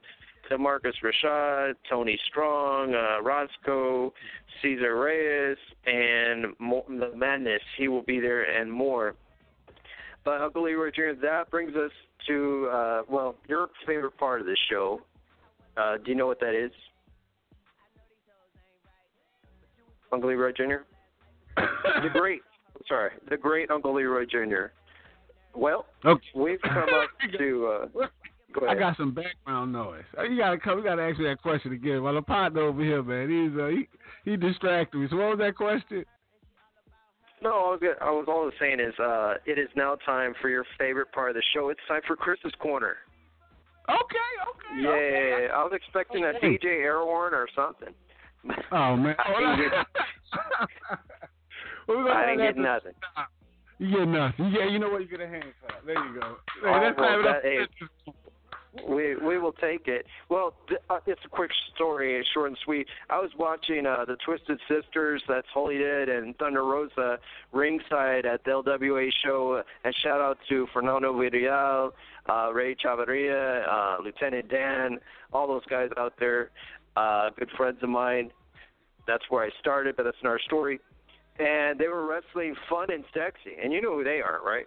Demarcus 0.50 0.94
Rashad, 1.02 1.74
Tony 1.88 2.18
Strong, 2.28 2.94
uh, 2.94 3.22
Roscoe, 3.22 4.12
Cesar 4.60 4.96
Reyes, 4.96 5.56
and 5.86 6.54
Mo- 6.58 6.84
the 6.88 7.12
Madness. 7.16 7.62
He 7.78 7.88
will 7.88 8.02
be 8.02 8.20
there 8.20 8.42
and 8.42 8.70
more. 8.70 9.14
But 10.24 10.40
Uncle 10.40 10.64
Leroy 10.64 10.90
Jr., 10.90 11.20
that 11.22 11.50
brings 11.50 11.76
us 11.76 11.90
to, 12.26 12.68
uh, 12.72 13.02
well, 13.08 13.36
your 13.48 13.68
favorite 13.86 14.16
part 14.16 14.40
of 14.40 14.46
the 14.46 14.56
show. 14.70 15.02
Uh, 15.76 15.96
do 15.98 16.10
you 16.10 16.14
know 16.14 16.26
what 16.26 16.40
that 16.40 16.54
is? 16.54 16.72
Uncle 20.12 20.30
Leroy 20.30 20.52
Jr.? 20.52 20.84
the 21.56 22.08
great, 22.12 22.42
sorry, 22.88 23.10
the 23.28 23.36
great 23.36 23.70
Uncle 23.70 23.94
Leroy 23.94 24.24
Jr. 24.24 24.66
Well, 25.54 25.86
okay. 26.04 26.26
we've 26.34 26.60
come 26.62 26.88
up 26.94 27.10
to. 27.38 27.86
Uh, 27.94 28.06
I 28.68 28.74
got 28.74 28.96
some 28.96 29.12
background 29.12 29.72
noise. 29.72 30.04
Uh, 30.18 30.22
You 30.22 30.36
gotta 30.38 30.58
come. 30.58 30.78
You 30.78 30.84
gotta 30.84 31.02
ask 31.02 31.18
me 31.18 31.24
that 31.26 31.42
question 31.42 31.72
again. 31.72 32.02
Well, 32.02 32.14
the 32.14 32.22
partner 32.22 32.62
over 32.62 32.82
here, 32.82 33.02
man, 33.02 33.28
he's 33.28 33.58
uh, 33.60 33.66
he 33.68 33.88
he 34.30 34.36
distracted 34.36 34.98
me. 34.98 35.06
So 35.10 35.16
what 35.16 35.30
was 35.30 35.38
that 35.38 35.56
question? 35.56 36.04
No, 37.42 37.50
I 37.50 37.70
was. 37.72 37.80
I 38.00 38.10
was 38.10 38.24
all 38.28 38.42
I 38.42 38.44
was 38.46 38.54
saying 38.60 38.80
is, 38.80 38.94
uh, 38.98 39.34
it 39.44 39.58
is 39.58 39.68
now 39.76 39.96
time 40.06 40.34
for 40.40 40.48
your 40.48 40.64
favorite 40.78 41.10
part 41.12 41.30
of 41.30 41.34
the 41.36 41.42
show. 41.52 41.68
It's 41.68 41.80
time 41.88 42.00
for 42.06 42.16
Chris's 42.16 42.52
Corner. 42.60 42.96
Okay, 43.88 43.98
okay. 43.98 44.80
Yeah, 44.82 44.88
okay. 44.88 45.48
I 45.52 45.62
was 45.62 45.72
expecting 45.74 46.24
a 46.24 46.32
Hey. 46.40 46.56
DJ 46.56 46.64
Airhorn 46.84 47.32
or 47.32 47.46
something. 47.54 47.92
Oh 48.72 48.96
man. 48.96 49.14
I 49.18 49.56
didn't 49.56 49.70
get, 49.70 49.86
I 51.88 52.26
didn't 52.26 52.44
get 52.46 52.56
nothing. 52.56 52.92
You 53.78 53.90
get 53.98 54.08
nothing. 54.08 54.52
Yeah, 54.52 54.66
you 54.70 54.78
know 54.78 54.88
what? 54.90 55.02
You 55.02 55.08
get 55.08 55.20
a 55.20 55.26
hand 55.28 55.44
clap. 55.60 55.84
There 55.84 55.94
you 56.06 56.20
go. 56.20 56.36
Hey, 56.62 56.68
Oh, 56.68 56.80
that's 56.80 56.96
well, 56.98 57.22
that- 57.24 57.42
hey, 57.42 57.58
We 58.88 59.14
we 59.16 59.38
will 59.38 59.52
take 59.52 59.86
it. 59.86 60.06
Well, 60.28 60.54
th- 60.68 60.80
uh, 60.90 60.98
it's 61.06 61.20
a 61.24 61.28
quick 61.28 61.50
story, 61.74 62.24
short 62.34 62.48
and 62.48 62.58
sweet. 62.64 62.88
I 63.08 63.20
was 63.20 63.30
watching 63.38 63.86
uh, 63.86 64.04
the 64.04 64.16
Twisted 64.16 64.58
Sisters, 64.68 65.22
that's 65.28 65.46
Holidead 65.54 66.08
and 66.10 66.36
Thunder 66.38 66.64
Rosa, 66.64 67.18
ringside 67.52 68.26
at 68.26 68.42
the 68.44 68.50
LWA 68.50 69.10
show. 69.24 69.62
And 69.84 69.94
shout 70.02 70.20
out 70.20 70.38
to 70.48 70.66
Fernando 70.72 71.12
Villarreal, 71.12 71.92
uh, 72.28 72.52
Ray 72.52 72.74
Chavarria, 72.74 73.64
uh, 73.68 74.02
Lieutenant 74.02 74.48
Dan, 74.48 74.98
all 75.32 75.46
those 75.46 75.64
guys 75.66 75.90
out 75.96 76.14
there, 76.18 76.50
uh, 76.96 77.30
good 77.38 77.50
friends 77.56 77.78
of 77.82 77.88
mine. 77.90 78.32
That's 79.06 79.24
where 79.28 79.44
I 79.44 79.50
started, 79.60 79.94
but 79.96 80.02
that's 80.02 80.16
another 80.20 80.40
story. 80.44 80.80
And 81.38 81.78
they 81.78 81.86
were 81.88 82.06
wrestling 82.06 82.56
fun 82.68 82.90
and 82.90 83.04
sexy, 83.14 83.56
and 83.62 83.72
you 83.72 83.80
know 83.80 83.94
who 83.98 84.04
they 84.04 84.20
are, 84.20 84.40
right? 84.44 84.66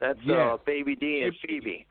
That's 0.00 0.18
Yeah. 0.24 0.54
uh, 0.54 0.56
Baby 0.56 0.96
D 0.96 1.22
and 1.22 1.36
Phoebe 1.46 1.86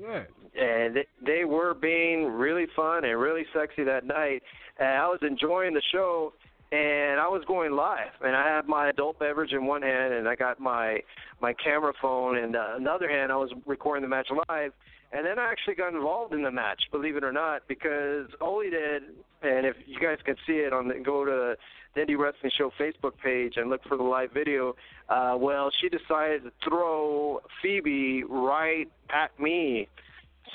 Yeah. 0.00 0.24
and 0.60 0.98
they, 1.24 1.44
were 1.44 1.74
being 1.74 2.26
really 2.26 2.66
fun 2.74 3.04
and 3.04 3.18
really 3.18 3.44
sexy 3.54 3.84
that 3.84 4.04
night. 4.04 4.42
And 4.78 4.88
I 4.88 5.06
was 5.06 5.20
enjoying 5.22 5.74
the 5.74 5.82
show, 5.92 6.32
and 6.72 7.20
I 7.20 7.28
was 7.28 7.44
going 7.46 7.72
live, 7.72 8.10
and 8.20 8.34
I 8.34 8.48
had 8.48 8.66
my 8.66 8.88
adult 8.88 9.18
beverage 9.18 9.52
in 9.52 9.66
one 9.66 9.82
hand, 9.82 10.12
and 10.14 10.28
I 10.28 10.34
got 10.34 10.58
my 10.58 11.00
my 11.40 11.52
camera 11.52 11.92
phone 12.00 12.36
in 12.38 12.52
the 12.52 12.74
another 12.76 13.08
hand. 13.08 13.30
I 13.30 13.36
was 13.36 13.52
recording 13.66 14.02
the 14.02 14.08
match 14.08 14.28
live, 14.48 14.72
And 15.12 15.24
then 15.24 15.38
I 15.38 15.50
actually 15.50 15.76
got 15.76 15.94
involved 15.94 16.34
in 16.34 16.42
the 16.42 16.50
match, 16.50 16.82
believe 16.90 17.16
it 17.16 17.22
or 17.22 17.32
not, 17.32 17.62
because 17.68 18.26
he 18.30 18.70
did, 18.70 19.02
and 19.42 19.66
if 19.66 19.76
you 19.86 20.00
guys 20.00 20.18
can 20.24 20.34
see 20.46 20.54
it 20.54 20.72
on 20.72 20.88
the 20.88 20.94
go 20.94 21.24
to 21.24 21.56
the 21.94 22.00
Indie 22.00 22.18
Wrestling 22.18 22.52
Show 22.56 22.70
Facebook 22.78 23.12
page 23.22 23.54
and 23.56 23.70
look 23.70 23.82
for 23.88 23.96
the 23.96 24.02
live 24.02 24.32
video. 24.32 24.74
Uh, 25.08 25.36
well, 25.38 25.70
she 25.80 25.88
decided 25.88 26.44
to 26.44 26.52
throw 26.68 27.40
Phoebe 27.62 28.24
right 28.24 28.90
at 29.10 29.38
me. 29.38 29.88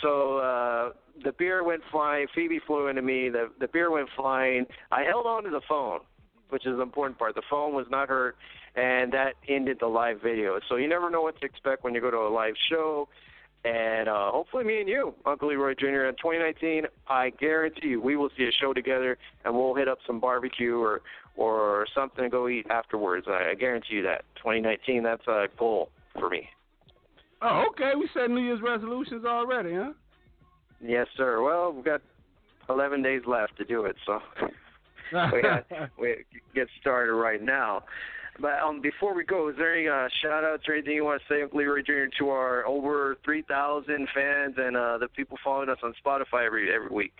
So 0.01 0.37
uh, 0.37 0.91
the 1.23 1.31
beer 1.33 1.63
went 1.63 1.81
flying. 1.91 2.27
Phoebe 2.33 2.59
flew 2.65 2.87
into 2.87 3.01
me. 3.01 3.29
The 3.29 3.49
the 3.59 3.67
beer 3.67 3.91
went 3.91 4.09
flying. 4.15 4.65
I 4.91 5.03
held 5.03 5.25
on 5.25 5.43
to 5.43 5.49
the 5.49 5.61
phone, 5.67 5.99
which 6.49 6.65
is 6.65 6.75
the 6.75 6.81
important 6.81 7.17
part. 7.17 7.35
The 7.35 7.41
phone 7.49 7.73
was 7.73 7.87
not 7.89 8.09
hurt, 8.09 8.37
and 8.75 9.11
that 9.13 9.33
ended 9.47 9.77
the 9.79 9.87
live 9.87 10.21
video. 10.21 10.59
So 10.69 10.75
you 10.75 10.87
never 10.87 11.09
know 11.09 11.21
what 11.21 11.39
to 11.41 11.45
expect 11.45 11.83
when 11.83 11.93
you 11.93 12.01
go 12.01 12.11
to 12.11 12.17
a 12.17 12.29
live 12.29 12.55
show. 12.69 13.09
And 13.65 14.07
uh, 14.07 14.31
hopefully, 14.31 14.63
me 14.63 14.79
and 14.79 14.87
you, 14.87 15.13
Uncle 15.25 15.49
Leroy 15.49 15.73
Jr. 15.77 16.05
in 16.05 16.15
2019, 16.15 16.85
I 17.09 17.31
guarantee 17.31 17.89
you, 17.89 18.01
we 18.01 18.15
will 18.15 18.29
see 18.37 18.45
a 18.45 18.51
show 18.53 18.73
together, 18.73 19.17
and 19.43 19.53
we'll 19.53 19.75
hit 19.75 19.89
up 19.89 19.97
some 20.07 20.21
barbecue 20.21 20.77
or 20.77 21.01
or 21.39 21.87
something 21.95 22.25
to 22.25 22.29
go 22.29 22.49
eat 22.49 22.67
afterwards. 22.69 23.25
I, 23.29 23.51
I 23.51 23.55
guarantee 23.55 23.95
you 23.95 24.03
that 24.03 24.25
2019, 24.35 25.03
that's 25.03 25.25
a 25.27 25.47
goal 25.57 25.89
for 26.19 26.29
me. 26.29 26.49
Oh, 27.41 27.63
okay. 27.69 27.93
We 27.97 28.09
set 28.13 28.29
New 28.29 28.41
Year's 28.41 28.61
resolutions 28.61 29.23
already, 29.25 29.73
huh? 29.73 29.93
Yes, 30.81 31.07
sir. 31.15 31.41
Well, 31.41 31.71
we've 31.71 31.85
got 31.85 32.01
11 32.69 33.01
days 33.01 33.21
left 33.25 33.55
to 33.57 33.63
do 33.63 33.85
it, 33.85 33.95
so 34.05 34.19
we 35.33 35.41
got 35.41 35.65
we 35.97 36.17
get 36.53 36.67
started 36.81 37.13
right 37.13 37.41
now. 37.41 37.83
But 38.41 38.59
um, 38.59 38.81
before 38.81 39.15
we 39.15 39.23
go, 39.23 39.49
is 39.49 39.55
there 39.57 39.75
any 39.75 39.87
uh, 39.87 40.07
shout 40.21 40.43
outs 40.43 40.63
or 40.67 40.73
anything 40.73 40.93
you 40.93 41.05
want 41.05 41.21
to 41.21 41.33
say, 41.33 41.41
Uncle 41.41 41.59
Leroy 41.59 41.81
Jr., 41.81 42.05
to 42.19 42.29
our 42.29 42.65
over 42.65 43.17
3,000 43.25 44.07
fans 44.13 44.55
and 44.57 44.77
uh, 44.77 44.97
the 44.97 45.09
people 45.09 45.37
following 45.43 45.69
us 45.69 45.77
on 45.83 45.93
Spotify 46.05 46.45
every 46.45 46.73
every 46.73 46.89
week? 46.89 47.15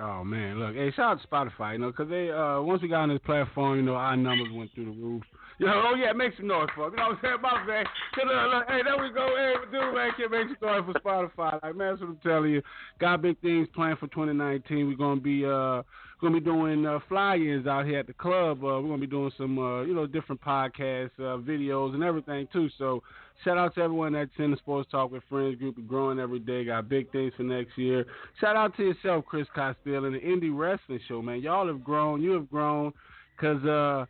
Oh 0.00 0.24
man, 0.24 0.58
look, 0.58 0.74
hey, 0.74 0.90
shout 0.96 1.12
out 1.12 1.22
to 1.22 1.28
Spotify, 1.28 1.74
you 1.74 1.78
know, 1.78 1.90
because 1.90 2.08
they 2.08 2.30
uh 2.30 2.60
once 2.60 2.82
we 2.82 2.88
got 2.88 3.02
on 3.02 3.10
this 3.10 3.20
platform, 3.24 3.76
you 3.76 3.82
know, 3.82 3.94
our 3.94 4.16
numbers 4.16 4.48
went 4.52 4.74
through 4.74 4.86
the 4.86 4.90
roof. 4.90 5.22
You 5.58 5.66
know, 5.66 5.84
oh 5.86 5.94
yeah, 5.94 6.12
make 6.12 6.32
some 6.36 6.48
noise 6.48 6.66
for 6.74 6.90
You 6.90 6.96
know 6.96 7.10
what 7.10 7.12
I'm 7.12 7.18
saying? 7.22 7.36
My 7.40 7.64
man. 7.64 7.84
Look, 8.16 8.26
look, 8.26 8.64
hey, 8.68 8.80
there 8.82 9.00
we 9.00 9.12
go. 9.12 9.28
Hey, 9.36 9.54
dude, 9.70 9.94
man, 9.94 10.10
can 10.16 10.30
make 10.32 10.58
some 10.58 10.68
noise 10.68 10.82
for 10.84 11.00
Spotify. 11.00 11.62
Like 11.62 11.76
man, 11.76 11.90
that's 11.90 12.00
what 12.00 12.10
I'm 12.10 12.18
telling 12.24 12.50
you. 12.50 12.62
Got 12.98 13.22
big 13.22 13.40
things 13.40 13.68
planned 13.72 13.98
for 14.00 14.08
2019. 14.08 14.88
We're 14.88 14.96
gonna 14.96 15.20
be 15.20 15.46
uh 15.46 15.82
gonna 16.24 16.40
be 16.40 16.44
doing 16.44 16.86
uh, 16.86 16.98
fly-ins 17.08 17.66
out 17.66 17.84
here 17.84 17.98
at 17.98 18.06
the 18.06 18.14
club. 18.14 18.58
Uh, 18.64 18.80
we're 18.80 18.88
gonna 18.88 18.98
be 18.98 19.06
doing 19.06 19.30
some 19.36 19.58
uh, 19.58 19.82
you 19.82 19.94
know 19.94 20.06
different 20.06 20.40
podcasts, 20.40 21.10
uh, 21.18 21.36
videos, 21.38 21.94
and 21.94 22.02
everything 22.02 22.48
too. 22.52 22.68
So 22.78 23.02
shout 23.44 23.58
out 23.58 23.74
to 23.74 23.82
everyone 23.82 24.14
that's 24.14 24.30
in 24.38 24.50
the 24.50 24.56
Sports 24.56 24.90
Talk 24.90 25.12
with 25.12 25.22
Friends 25.28 25.58
group. 25.58 25.76
We're 25.76 25.84
growing 25.84 26.18
every 26.18 26.38
day. 26.38 26.64
Got 26.64 26.88
big 26.88 27.12
things 27.12 27.32
for 27.36 27.42
next 27.42 27.76
year. 27.76 28.06
Shout 28.40 28.56
out 28.56 28.74
to 28.78 28.82
yourself, 28.82 29.26
Chris 29.26 29.46
Castillo, 29.54 30.04
and 30.04 30.14
the 30.14 30.20
Indie 30.20 30.56
Wrestling 30.56 31.00
Show, 31.06 31.20
man. 31.20 31.42
Y'all 31.42 31.66
have 31.66 31.84
grown. 31.84 32.22
You 32.22 32.32
have 32.32 32.50
grown, 32.50 32.92
cause 33.38 33.62
uh, 33.64 34.06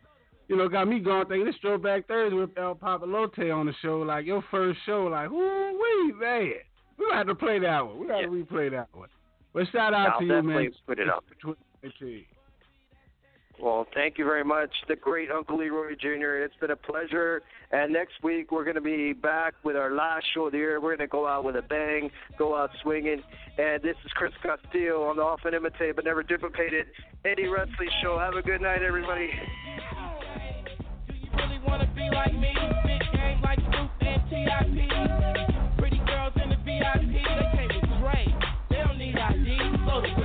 you 0.47 0.55
know, 0.55 0.69
got 0.69 0.87
me 0.87 0.99
going 0.99 1.27
thinking 1.27 1.45
this 1.45 1.55
throwback 1.61 2.07
Thursday 2.07 2.35
with 2.35 2.57
El 2.57 2.75
Papalote 2.75 3.53
on 3.53 3.65
the 3.65 3.73
show. 3.81 3.99
Like 3.99 4.25
your 4.25 4.43
first 4.49 4.79
show, 4.85 5.03
like 5.11 5.29
whoo 5.29 5.73
wee 5.73 6.13
man. 6.13 6.53
We 6.97 7.05
gonna 7.05 7.17
have 7.17 7.27
to 7.27 7.35
play 7.35 7.59
that 7.59 7.85
one. 7.85 7.99
We 7.99 8.07
gotta 8.07 8.21
yeah. 8.21 8.27
replay 8.27 8.71
that 8.71 8.87
one. 8.93 9.09
But 9.53 9.67
shout 9.71 9.93
out 9.93 10.13
I'll 10.13 10.19
to 10.19 10.25
you, 10.25 10.43
man. 10.43 10.71
Put 10.87 10.99
it 10.99 11.09
up 11.09 11.25
guaranteed. 11.85 12.25
Well, 13.61 13.87
thank 13.93 14.17
you 14.17 14.25
very 14.25 14.43
much, 14.43 14.69
the 14.89 14.97
great 14.97 15.31
Uncle 15.31 15.57
Leroy 15.57 15.95
Jr. 15.95 16.43
It's 16.43 16.55
been 16.59 16.71
a 16.71 16.75
pleasure. 16.75 17.41
And 17.71 17.93
next 17.93 18.15
week, 18.21 18.51
we're 18.51 18.65
going 18.65 18.75
to 18.75 18.81
be 18.81 19.13
back 19.13 19.53
with 19.63 19.77
our 19.77 19.91
last 19.91 20.25
show 20.33 20.47
of 20.47 20.51
the 20.51 20.57
year. 20.57 20.81
We're 20.81 20.97
going 20.97 21.07
to 21.07 21.11
go 21.11 21.25
out 21.25 21.45
with 21.45 21.55
a 21.55 21.61
bang, 21.61 22.11
go 22.37 22.53
out 22.53 22.71
swinging. 22.81 23.21
And 23.57 23.81
this 23.81 23.95
is 24.03 24.11
Chris 24.15 24.33
Castillo 24.43 25.03
on 25.03 25.15
the 25.15 25.21
Often 25.21 25.53
Imitated 25.53 25.95
But 25.95 26.03
Never 26.03 26.21
Duplicated 26.21 26.87
Indie 27.23 27.49
Wrestling 27.49 27.89
Show. 28.03 28.19
Have 28.19 28.33
a 28.33 28.41
good 28.41 28.59
night, 28.59 28.83
everybody. 28.83 29.29
Pretty 35.77 36.01
girls 36.05 36.33
in 36.43 36.49
the 36.49 36.57
VIP, 36.65 37.11
they 37.13 37.47
came 37.55 37.67
with 37.81 37.99
Dre. 38.01 38.25
They 38.69 38.75
don't 38.75 38.97
need 38.97 39.15
ID, 39.15 39.57
so 39.85 40.24